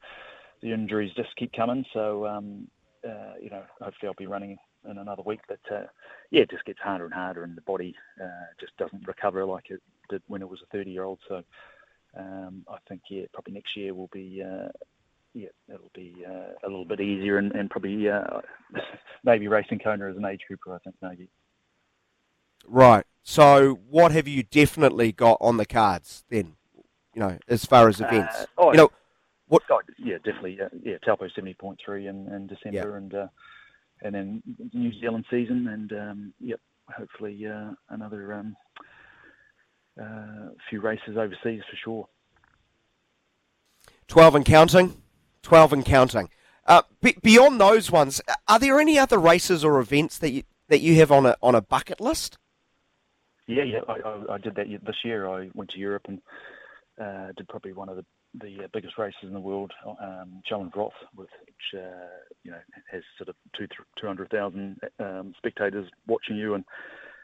the 0.61 0.73
injuries 0.73 1.11
just 1.15 1.35
keep 1.35 1.53
coming. 1.53 1.85
So, 1.93 2.25
um, 2.27 2.67
uh, 3.07 3.33
you 3.41 3.49
know, 3.49 3.63
hopefully 3.81 4.07
I'll 4.07 4.13
be 4.17 4.27
running 4.27 4.57
in 4.89 4.97
another 4.97 5.23
week. 5.23 5.41
But 5.47 5.59
uh, 5.71 5.85
yeah, 6.31 6.41
it 6.41 6.51
just 6.51 6.65
gets 6.65 6.79
harder 6.79 7.05
and 7.05 7.13
harder, 7.13 7.43
and 7.43 7.55
the 7.55 7.61
body 7.61 7.95
uh, 8.21 8.47
just 8.59 8.75
doesn't 8.77 9.07
recover 9.07 9.45
like 9.45 9.69
it 9.69 9.81
did 10.09 10.21
when 10.27 10.41
it 10.41 10.49
was 10.49 10.59
a 10.61 10.75
30-year-old. 10.75 11.19
So, 11.27 11.43
um, 12.17 12.65
I 12.69 12.77
think 12.87 13.01
yeah, 13.09 13.25
probably 13.33 13.53
next 13.53 13.75
year 13.75 13.93
will 13.93 14.09
be. 14.11 14.43
Uh, 14.43 14.69
yeah, 15.33 15.49
it'll 15.71 15.91
be 15.93 16.25
uh, 16.27 16.53
a 16.63 16.67
little 16.67 16.85
bit 16.85 16.99
easier 16.99 17.37
and, 17.37 17.51
and 17.51 17.69
probably 17.69 18.09
uh, 18.09 18.41
maybe 19.23 19.47
racing 19.47 19.77
Kona 19.77 20.09
as 20.09 20.17
an 20.17 20.25
age 20.25 20.41
grouper, 20.47 20.73
I 20.73 20.79
think, 20.79 20.95
maybe. 20.99 21.29
Right. 22.67 23.05
So 23.23 23.79
what 23.89 24.11
have 24.11 24.27
you 24.27 24.43
definitely 24.43 25.11
got 25.11 25.37
on 25.41 25.57
the 25.57 25.65
cards 25.65 26.23
then? 26.29 26.53
You 27.13 27.21
know, 27.21 27.39
as 27.47 27.65
far 27.65 27.89
as 27.89 27.99
events? 27.99 28.35
Uh, 28.35 28.45
oh, 28.57 28.71
you 28.71 28.77
know, 28.77 28.91
what? 29.47 29.63
Oh, 29.71 29.81
yeah, 29.97 30.17
definitely. 30.17 30.59
Uh, 30.61 30.69
yeah, 30.83 30.97
Taupo 30.99 31.27
70.3 31.27 32.09
in, 32.09 32.27
in 32.27 32.47
December 32.47 32.97
and 32.97 33.13
uh, 33.13 33.27
and 34.01 34.13
then 34.13 34.43
New 34.73 34.91
Zealand 34.99 35.25
season 35.29 35.67
and, 35.67 35.91
um, 35.93 36.33
yep, 36.39 36.59
hopefully 36.95 37.45
uh, 37.45 37.71
another 37.89 38.33
um, 38.33 38.55
uh, 39.99 40.49
few 40.69 40.81
races 40.81 41.17
overseas 41.17 41.61
for 41.69 41.77
sure. 41.83 42.07
12 44.07 44.35
and 44.35 44.45
counting. 44.45 45.01
12 45.41 45.73
and 45.73 45.85
counting. 45.85 46.29
Uh, 46.65 46.81
be- 47.01 47.17
beyond 47.23 47.59
those 47.59 47.89
ones, 47.89 48.21
are 48.47 48.59
there 48.59 48.79
any 48.79 48.99
other 48.99 49.17
races 49.17 49.63
or 49.63 49.79
events 49.79 50.17
that 50.17 50.31
you, 50.31 50.43
that 50.67 50.79
you 50.79 50.95
have 50.95 51.11
on 51.11 51.25
a, 51.25 51.35
on 51.41 51.55
a 51.55 51.61
bucket 51.61 51.99
list? 51.99 52.37
Yeah, 53.47 53.63
yeah, 53.63 53.79
I, 53.87 54.33
I, 54.33 54.37
did 54.37 54.55
that 54.55 54.67
this 54.85 54.95
year. 55.05 55.27
I 55.27 55.49
went 55.53 55.69
to 55.71 55.79
Europe 55.79 56.03
and 56.09 56.21
uh, 57.01 57.27
did 57.37 57.47
probably 57.47 57.71
one 57.71 57.87
of 57.87 57.95
the, 57.95 58.05
the 58.33 58.65
uh, 58.65 58.67
biggest 58.73 58.97
races 58.97 59.23
in 59.23 59.33
the 59.33 59.39
world, 59.39 59.71
um, 60.01 60.41
Challenge 60.45 60.73
Roth, 60.75 60.91
which 61.15 61.29
uh, 61.73 62.09
you 62.43 62.51
know 62.51 62.57
has 62.91 63.01
sort 63.17 63.29
of 63.29 63.35
two 63.57 63.67
two 63.99 64.07
hundred 64.07 64.29
thousand 64.31 64.77
um, 64.99 65.33
spectators 65.37 65.89
watching 66.07 66.35
you, 66.35 66.55
and 66.55 66.65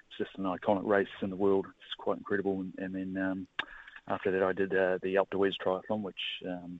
it's 0.07 0.17
just 0.17 0.37
an 0.37 0.45
iconic 0.45 0.85
race 0.85 1.07
in 1.21 1.29
the 1.29 1.35
world. 1.35 1.65
It's 1.67 1.95
quite 1.97 2.17
incredible. 2.17 2.61
And, 2.61 2.73
and 2.77 2.95
then 2.95 3.21
um, 3.21 3.47
after 4.07 4.31
that, 4.31 4.43
I 4.43 4.53
did 4.53 4.71
uh, 4.71 4.99
the 5.01 5.15
Alpe 5.15 5.31
d'Huez 5.31 5.53
triathlon, 5.65 6.03
which 6.03 6.15
um, 6.47 6.79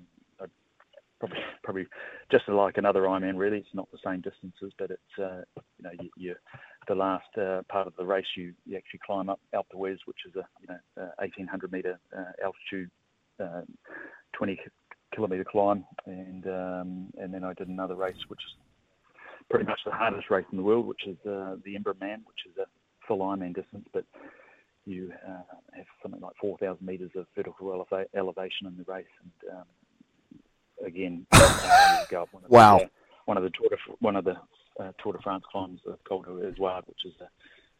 probably 1.24 1.44
probably 1.64 1.86
just 2.32 2.48
like 2.50 2.78
another 2.78 3.02
Ironman. 3.02 3.38
Really, 3.38 3.58
it's 3.58 3.74
not 3.74 3.90
the 3.92 3.98
same 4.06 4.22
distances, 4.22 4.74
but 4.78 4.92
it's 4.92 5.20
uh, 5.20 5.42
you 5.78 5.84
know 5.84 5.92
you, 6.00 6.10
you 6.18 6.36
the 6.88 6.96
last 6.96 7.38
uh, 7.38 7.62
part 7.70 7.88
of 7.88 7.94
the 7.98 8.06
race, 8.06 8.26
you, 8.36 8.54
you 8.66 8.76
actually 8.76 9.00
climb 9.06 9.30
up 9.30 9.40
Alpe 9.56 9.70
d'Huez, 9.72 9.98
which 10.06 10.18
is 10.28 10.36
a 10.36 10.46
you 10.62 10.68
know 10.68 11.04
uh, 11.04 11.12
1800 11.20 11.72
meter 11.72 12.00
uh, 12.18 12.32
altitude, 12.44 12.92
uh, 13.40 13.62
20 14.34 14.60
kilometer 15.16 15.46
climb, 15.46 15.86
and 16.06 16.46
um, 16.48 17.08
and 17.18 17.34
then 17.34 17.44
I 17.44 17.54
did 17.54 17.70
another 17.70 17.96
race, 17.96 18.18
which 18.28 18.40
is 18.40 18.56
pretty 19.50 19.66
much 19.66 19.80
the 19.86 19.92
hardest 19.92 20.30
race 20.30 20.46
in 20.52 20.58
the 20.58 20.64
world, 20.64 20.86
which 20.86 21.08
is 21.08 21.18
uh, 21.26 21.56
the 21.64 21.76
Embrun 21.76 22.20
which 22.26 22.44
is 22.50 22.58
a 22.58 22.66
full 23.08 23.20
Ironman 23.20 23.56
distance, 23.56 23.88
but 23.94 24.06
you 24.86 25.14
have 25.24 25.86
something 26.02 26.20
like 26.20 26.34
4,000 26.42 26.86
meters 26.86 27.12
of 27.16 27.26
vertical 27.38 27.68
eleva- 27.68 28.08
elevation 28.14 28.68
in 28.68 28.76
the 28.76 28.84
race, 28.92 29.06
and 29.22 29.56
um, 29.56 29.66
again, 30.86 31.26
go 32.10 32.24
up 32.24 32.30
one 32.34 32.44
of 32.44 32.50
wow. 32.50 32.80
The, 32.80 32.90
one 33.26 33.38
of 33.38 33.44
the 33.44 33.52
one 34.00 34.16
of 34.16 34.26
the 34.26 34.36
uh, 34.80 34.92
Tour 35.02 35.14
de 35.14 35.20
France 35.22 35.44
climbs 35.52 35.80
the 35.86 35.98
Col 36.08 36.22
du 36.22 36.40
d'Izoard, 36.40 36.84
which 36.88 37.06
is 37.06 37.14
a 37.22 37.28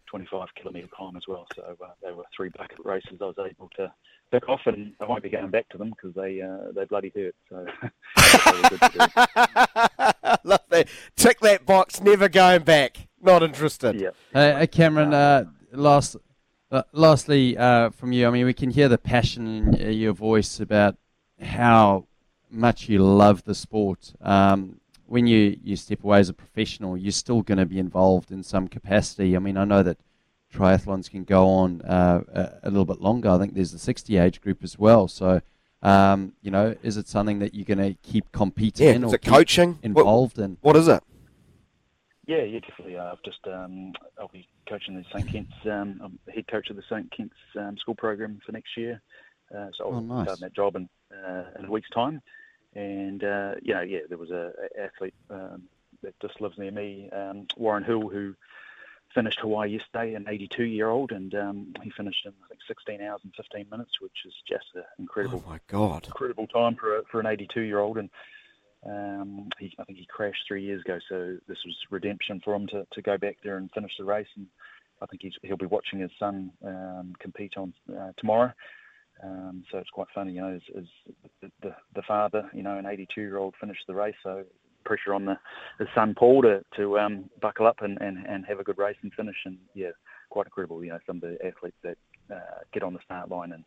25 0.08 0.48
kilometre 0.56 0.88
climb 0.96 1.16
as 1.16 1.24
well. 1.28 1.48
So 1.56 1.76
uh, 1.82 1.88
they 2.04 2.12
were 2.12 2.24
three 2.36 2.50
bucket 2.50 2.80
races 2.84 3.20
I 3.22 3.26
was 3.26 3.36
able 3.40 3.70
to 3.78 3.92
pick 4.32 4.48
off, 4.48 4.62
and 4.66 4.94
I 5.02 5.06
won't 5.06 5.24
be 5.24 5.30
going 5.30 5.50
back 5.50 5.70
to 5.70 5.78
them 5.78 5.90
because 5.90 6.14
they 6.16 6.42
uh, 6.42 6.72
they 6.76 6.86
bloody 6.86 7.12
hurt. 7.16 7.36
So 7.50 7.66
love 10.44 10.62
that. 10.70 10.88
Tick 11.16 11.40
that 11.42 11.66
box. 11.66 12.02
Never 12.02 12.30
going 12.30 12.64
back. 12.64 13.08
Not 13.22 13.44
interested. 13.44 14.00
Yeah. 14.00 14.10
Hey, 14.34 14.68
Cameron. 14.68 15.14
Uh, 15.14 15.46
last, 15.72 16.16
uh, 16.72 16.84
lastly, 16.92 17.58
uh, 17.58 17.90
from 17.92 18.12
you. 18.12 18.28
I 18.28 18.32
mean, 18.32 18.46
we 18.46 18.54
can 18.54 18.70
hear 18.70 18.90
the 18.90 18.98
passion 18.98 19.74
in 19.76 19.94
your 19.94 20.14
voice 20.14 20.60
about 20.60 20.98
how 21.42 22.06
much 22.54 22.90
you 22.90 23.00
love 23.00 23.44
the 23.44 23.56
sport. 23.56 24.14
Um, 24.22 24.80
when 25.06 25.28
you, 25.28 25.58
you 25.64 25.76
step 25.76 26.04
away 26.04 26.20
as 26.20 26.30
a 26.30 26.34
professional, 26.34 26.98
you're 26.98 27.12
still 27.12 27.42
going 27.42 27.58
to 27.58 27.66
be 27.66 27.80
involved 27.80 28.32
in 28.32 28.44
some 28.44 28.68
capacity. 28.68 29.36
I 29.36 29.40
mean, 29.40 29.58
I 29.58 29.66
know 29.66 29.84
that 29.84 29.98
triathlons 30.54 31.10
can 31.10 31.24
go 31.24 31.48
on 31.48 31.82
uh, 31.82 32.24
a, 32.34 32.68
a, 32.68 32.70
little 32.70 32.86
bit 32.86 33.02
longer. 33.02 33.30
I 33.30 33.38
think 33.38 33.54
there's 33.54 33.72
the 33.72 33.80
60 33.80 34.18
age 34.18 34.42
group 34.42 34.64
as 34.64 34.78
well. 34.78 35.08
So, 35.08 35.42
um, 35.82 36.34
you 36.42 36.52
know, 36.52 36.76
is 36.84 36.98
it 36.98 37.08
something 37.08 37.40
that 37.40 37.54
you're 37.54 37.66
going 37.66 37.78
to 37.80 37.96
keep 38.02 38.32
competing 38.32 38.88
yeah, 38.88 38.94
in? 38.94 39.04
Is 39.04 39.14
or 39.14 39.16
it 39.16 39.24
coaching? 39.24 39.80
Involved 39.82 40.38
what, 40.38 40.44
in? 40.44 40.58
What 40.62 40.76
is 40.76 40.88
it? 40.88 41.04
Yeah, 42.26 42.44
yeah, 42.44 42.60
definitely. 42.60 42.98
Uh, 42.98 43.12
I've 43.12 43.24
just 43.24 43.46
um, 43.48 43.92
I'll 44.18 44.30
be 44.30 44.48
coaching 44.70 44.96
the 44.96 45.04
St 45.14 45.30
Kitts. 45.30 45.54
Um, 45.66 46.00
I'm 46.02 46.20
the 46.26 46.32
head 46.32 46.48
coach 46.48 46.70
of 46.70 46.78
the 46.78 46.84
St 46.90 47.12
Kitts 47.12 47.36
um, 47.60 47.76
school 47.78 47.96
program 47.96 48.40
for 48.46 48.54
next 48.54 48.78
year. 48.78 49.02
Uh, 49.54 49.68
so 49.78 49.90
I'll 49.90 49.96
oh, 49.96 50.00
nice. 50.00 50.26
start 50.26 50.40
that 50.40 50.56
job 50.56 50.76
in, 50.78 50.88
uh, 51.12 51.44
in 51.60 51.66
a 51.66 51.72
week's 51.72 51.90
time. 51.90 52.22
And 52.76 53.24
uh, 53.24 53.56
you 53.62 53.74
know, 53.74 53.82
yeah, 53.82 54.00
there 54.10 54.18
was 54.18 54.32
a, 54.32 54.52
a 54.78 54.84
athlete 54.84 55.14
um, 55.30 55.64
that 56.02 56.20
just 56.20 56.42
lives 56.42 56.58
near 56.58 56.72
me, 56.72 57.10
um, 57.12 57.48
Warren 57.58 57.84
Hill, 57.84 58.10
who 58.10 58.36
finished 59.14 59.40
Hawaii 59.40 59.72
yesterday, 59.72 60.16
an 60.16 60.26
82-year-old, 60.26 61.12
and 61.12 61.34
um, 61.36 61.74
he 61.82 61.92
finished 61.92 62.26
in 62.26 62.34
I 62.44 62.48
think 62.50 62.62
16 62.68 63.02
hours 63.02 63.22
and 63.24 63.34
15 63.36 63.68
minutes, 63.70 63.92
which 64.02 64.26
is 64.26 64.34
just 64.48 64.66
an 64.76 64.84
incredible, 65.00 65.44
oh 65.46 65.50
my 65.50 65.60
god, 65.68 66.06
incredible 66.06 66.48
time 66.48 66.76
for 66.76 66.98
a, 66.98 67.04
for 67.12 67.20
an 67.20 67.26
82-year-old. 67.26 67.98
And 67.98 68.10
um, 68.86 69.50
he, 69.60 69.74
I 69.80 69.84
think 69.84 70.00
he 70.00 70.06
crashed 70.06 70.44
three 70.48 70.64
years 70.64 70.82
ago, 70.82 71.00
so 71.10 71.38
this 71.48 71.60
was 71.66 71.76
redemption 71.90 72.42
for 72.44 72.54
him 72.56 72.68
to, 72.68 72.86
to 72.92 73.02
go 73.02 73.18
back 73.18 73.38
there 73.44 73.58
and 73.58 73.72
finish 73.72 73.92
the 73.98 74.06
race. 74.06 74.28
And 74.36 74.48
I 75.02 75.06
think 75.06 75.22
he's, 75.22 75.34
he'll 75.44 75.58
be 75.58 75.66
watching 75.66 76.00
his 76.00 76.12
son 76.20 76.52
um, 76.66 77.14
compete 77.20 77.54
on 77.58 77.74
uh, 77.96 78.12
tomorrow. 78.18 78.52
Um, 79.22 79.64
so 79.72 79.78
it's 79.78 79.90
quite 79.90 80.08
funny, 80.14 80.34
you 80.34 80.42
know, 80.42 80.56
as, 80.56 80.62
as 80.78 80.86
the, 81.42 81.52
the, 81.62 81.76
the 81.96 82.02
father, 82.02 82.50
you 82.54 82.64
know, 82.64 82.78
an 82.78 82.86
82 82.86 83.22
year 83.22 83.38
old 83.38 83.56
finished 83.60 83.84
the 83.88 83.94
race, 83.94 84.16
so 84.24 84.44
pressure 84.84 85.14
on 85.14 85.26
the 85.26 85.38
son 85.96 86.14
Paul 86.18 86.42
to 86.44 86.64
to 86.76 87.00
um, 87.00 87.30
buckle 87.42 87.68
up 87.68 87.82
and, 87.82 87.98
and, 88.02 88.26
and 88.28 88.46
have 88.46 88.60
a 88.60 88.64
good 88.64 88.78
race 88.78 88.98
and 89.02 89.14
finish. 89.14 89.36
And 89.46 89.58
yeah, 89.74 89.92
quite 90.30 90.48
incredible. 90.48 90.84
You 90.84 90.92
know, 90.92 91.00
some 91.06 91.18
of 91.18 91.22
the 91.22 91.38
athletes 91.46 91.78
that 91.84 91.98
uh, 92.34 92.60
get 92.74 92.84
on 92.84 92.94
the 92.94 93.00
start 93.06 93.30
line 93.30 93.52
and 93.52 93.64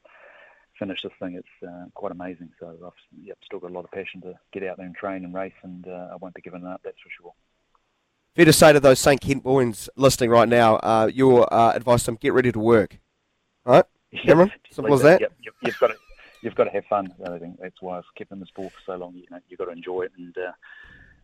finish 0.79 1.03
this 1.03 1.13
thing, 1.21 1.35
it's 1.35 1.69
uh, 1.69 1.87
quite 1.95 2.13
amazing. 2.13 2.51
So 2.61 2.77
I've 2.85 2.93
yeah, 3.23 3.35
still 3.45 3.61
got 3.61 3.71
a 3.71 3.75
lot 3.75 3.85
of 3.85 3.91
passion 3.91 4.21
to 4.23 4.35
get 4.53 4.65
out 4.65 4.77
there 4.77 4.87
and 4.87 4.95
train 4.95 5.25
and 5.25 5.35
race, 5.35 5.53
and 5.63 5.87
uh, 5.87 6.09
I 6.13 6.17
won't 6.21 6.35
be 6.35 6.43
giving 6.43 6.65
up. 6.65 6.81
That's 6.85 6.99
for 7.03 7.11
sure. 7.21 7.33
Fair 8.35 8.45
to 8.45 8.53
say 8.53 8.73
to 8.73 8.81
those 8.81 8.99
St 8.99 9.21
Kent 9.21 9.43
boys 9.43 9.89
listening 9.97 10.31
right 10.31 10.49
now, 10.49 10.77
uh, 10.77 11.11
your 11.13 11.53
uh, 11.53 11.73
advice 11.73 12.03
to 12.03 12.07
them: 12.07 12.19
get 12.21 12.33
ready 12.35 12.53
to 12.53 12.59
work. 12.59 12.99
All 13.65 13.75
right. 13.75 13.85
Cameron, 14.15 14.53
simple 14.71 14.95
as 14.95 15.03
that. 15.03 15.21
Yep, 15.21 15.33
you've, 15.43 15.55
you've 15.63 15.79
got 15.79 15.89
to 15.89 15.97
you've 16.43 16.55
got 16.55 16.65
to 16.65 16.71
have 16.71 16.85
fun. 16.87 17.13
I 17.27 17.39
think 17.39 17.59
that's 17.61 17.81
why 17.81 17.99
I've 17.99 18.05
kept 18.17 18.33
in 18.33 18.41
the 18.41 18.47
sport 18.47 18.73
for 18.73 18.81
so 18.93 18.97
long. 18.97 19.15
You 19.15 19.25
know, 19.31 19.39
you've 19.49 19.59
got 19.59 19.67
to 19.67 19.73
enjoy 19.73 20.03
it 20.03 20.13
and 20.17 20.37
uh, 20.39 20.53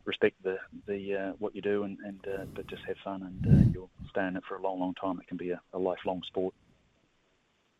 respect 0.04 0.42
the 0.42 0.58
the 0.86 1.14
uh, 1.14 1.32
what 1.38 1.54
you 1.54 1.62
do, 1.62 1.84
and, 1.84 1.98
and 2.04 2.20
uh, 2.26 2.44
but 2.54 2.66
just 2.66 2.82
have 2.84 2.96
fun, 3.04 3.22
and 3.22 3.54
uh, 3.54 3.70
you'll 3.72 3.90
stay 4.10 4.26
in 4.26 4.36
it 4.36 4.42
for 4.48 4.56
a 4.56 4.62
long, 4.62 4.80
long 4.80 4.94
time. 4.94 5.18
It 5.20 5.28
can 5.28 5.36
be 5.36 5.50
a, 5.50 5.60
a 5.72 5.78
lifelong 5.78 6.22
sport. 6.26 6.54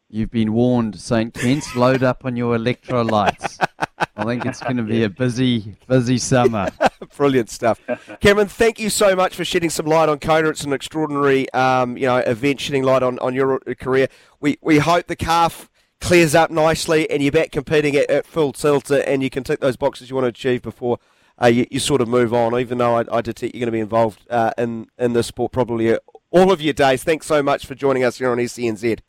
You've 0.09 0.31
been 0.31 0.53
warned, 0.53 1.01
St. 1.01 1.33
Kent's. 1.33 1.75
Load 1.75 2.03
up 2.03 2.27
on 2.27 2.37
your 2.37 2.57
electrolytes. 2.57 3.59
I 4.17 4.25
think 4.25 4.47
it's 4.47 4.61
going 4.61 4.77
to 4.77 4.83
be 4.83 5.05
a 5.05 5.09
busy, 5.09 5.77
busy 5.88 6.19
summer. 6.19 6.71
Brilliant 7.17 7.51
stuff, 7.51 7.81
Cameron. 8.21 8.49
Thank 8.49 8.79
you 8.79 8.91
so 8.91 9.15
much 9.15 9.37
for 9.37 9.45
shedding 9.45 9.71
some 9.71 9.87
light 9.87 10.09
on 10.09 10.19
Kona. 10.19 10.49
It's 10.49 10.65
an 10.65 10.73
extraordinary, 10.73 11.51
um, 11.53 11.97
you 11.97 12.07
know, 12.07 12.19
event 12.19 12.61
shedding 12.61 12.85
light 12.85 13.03
on, 13.03 13.19
on 13.19 13.35
your 13.35 13.59
career. 13.79 14.09
We 14.41 14.59
we 14.62 14.79
hope 14.79 15.07
the 15.07 15.17
calf 15.17 15.69
clears 16.01 16.35
up 16.35 16.51
nicely 16.51 17.09
and 17.11 17.23
you're 17.23 17.33
back 17.33 17.53
competing 17.53 17.95
at, 17.97 18.11
at 18.11 18.27
full 18.27 18.53
tilt 18.53 18.91
and 18.91 19.23
you 19.23 19.31
can 19.31 19.45
tick 19.45 19.61
those 19.61 19.77
boxes 19.77 20.11
you 20.11 20.17
want 20.17 20.25
to 20.25 20.29
achieve 20.29 20.61
before 20.61 20.99
uh, 21.41 21.47
you, 21.47 21.65
you, 21.71 21.79
sort 21.79 22.01
of 22.01 22.09
move 22.09 22.35
on. 22.35 22.59
Even 22.59 22.79
though 22.79 22.97
I, 22.97 23.05
I 23.11 23.21
detect 23.21 23.55
you're 23.55 23.61
going 23.61 23.67
to 23.67 23.73
be 23.73 23.81
involved 23.81 24.27
uh, 24.31 24.53
in 24.59 24.87
in 24.99 25.12
this 25.12 25.27
sport 25.27 25.53
probably 25.53 25.97
all 26.31 26.51
of 26.51 26.61
your 26.61 26.73
days. 26.75 27.05
Thanks 27.05 27.27
so 27.27 27.43
much 27.43 27.67
for 27.67 27.75
joining 27.75 28.05
us 28.05 28.19
here 28.19 28.31
on 28.31 28.38
SENZ 28.38 29.01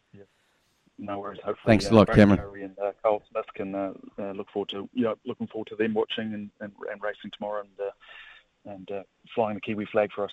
no 0.97 1.19
worries. 1.19 1.39
Hopefully, 1.43 1.71
thanks 1.71 1.91
uh, 1.91 1.93
a 1.93 1.93
lot, 1.95 2.07
Cameron. 2.11 2.39
Currie 2.39 2.63
and 2.63 2.77
uh, 2.79 2.91
Kyle 3.01 3.21
Smith 3.31 3.45
can 3.55 3.75
uh, 3.75 3.93
uh, 4.19 4.31
look 4.31 4.49
forward 4.51 4.69
to 4.69 4.89
you 4.93 5.03
know 5.03 5.15
looking 5.25 5.47
forward 5.47 5.67
to 5.67 5.75
them 5.75 5.93
watching 5.93 6.33
and, 6.33 6.49
and, 6.59 6.71
and 6.91 7.01
racing 7.01 7.31
tomorrow 7.37 7.61
and 7.61 7.69
uh, 7.79 8.71
and 8.71 8.91
uh, 8.91 9.03
flying 9.33 9.55
the 9.55 9.61
Kiwi 9.61 9.85
flag 9.91 10.11
for 10.13 10.25
us. 10.25 10.31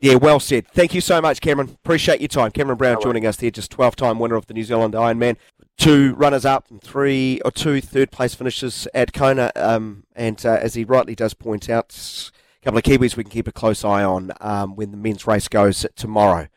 Yeah, 0.00 0.16
well 0.16 0.40
said. 0.40 0.68
Thank 0.68 0.94
you 0.94 1.00
so 1.00 1.22
much, 1.22 1.40
Cameron. 1.40 1.70
Appreciate 1.70 2.20
your 2.20 2.28
time. 2.28 2.50
Cameron 2.50 2.76
Brown 2.76 2.94
no 2.96 3.00
joining 3.00 3.26
us 3.26 3.40
here, 3.40 3.50
just 3.50 3.74
12-time 3.74 4.18
winner 4.18 4.34
of 4.34 4.46
the 4.46 4.52
New 4.52 4.64
Zealand 4.64 4.92
Ironman. 4.92 5.36
Two 5.78 6.14
runners-up 6.14 6.70
and 6.70 6.82
three 6.82 7.40
or 7.46 7.50
two 7.50 7.80
third-place 7.80 8.34
finishes 8.34 8.86
at 8.94 9.14
Kona. 9.14 9.52
Um, 9.56 10.04
and 10.14 10.44
uh, 10.44 10.58
as 10.60 10.74
he 10.74 10.84
rightly 10.84 11.14
does 11.14 11.32
point 11.32 11.70
out, 11.70 12.30
a 12.60 12.64
couple 12.64 12.78
of 12.78 12.84
Kiwis 12.84 13.16
we 13.16 13.24
can 13.24 13.30
keep 13.30 13.48
a 13.48 13.52
close 13.52 13.84
eye 13.84 14.04
on 14.04 14.32
um, 14.40 14.76
when 14.76 14.90
the 14.90 14.98
men's 14.98 15.26
race 15.26 15.48
goes 15.48 15.86
tomorrow. 15.96 16.48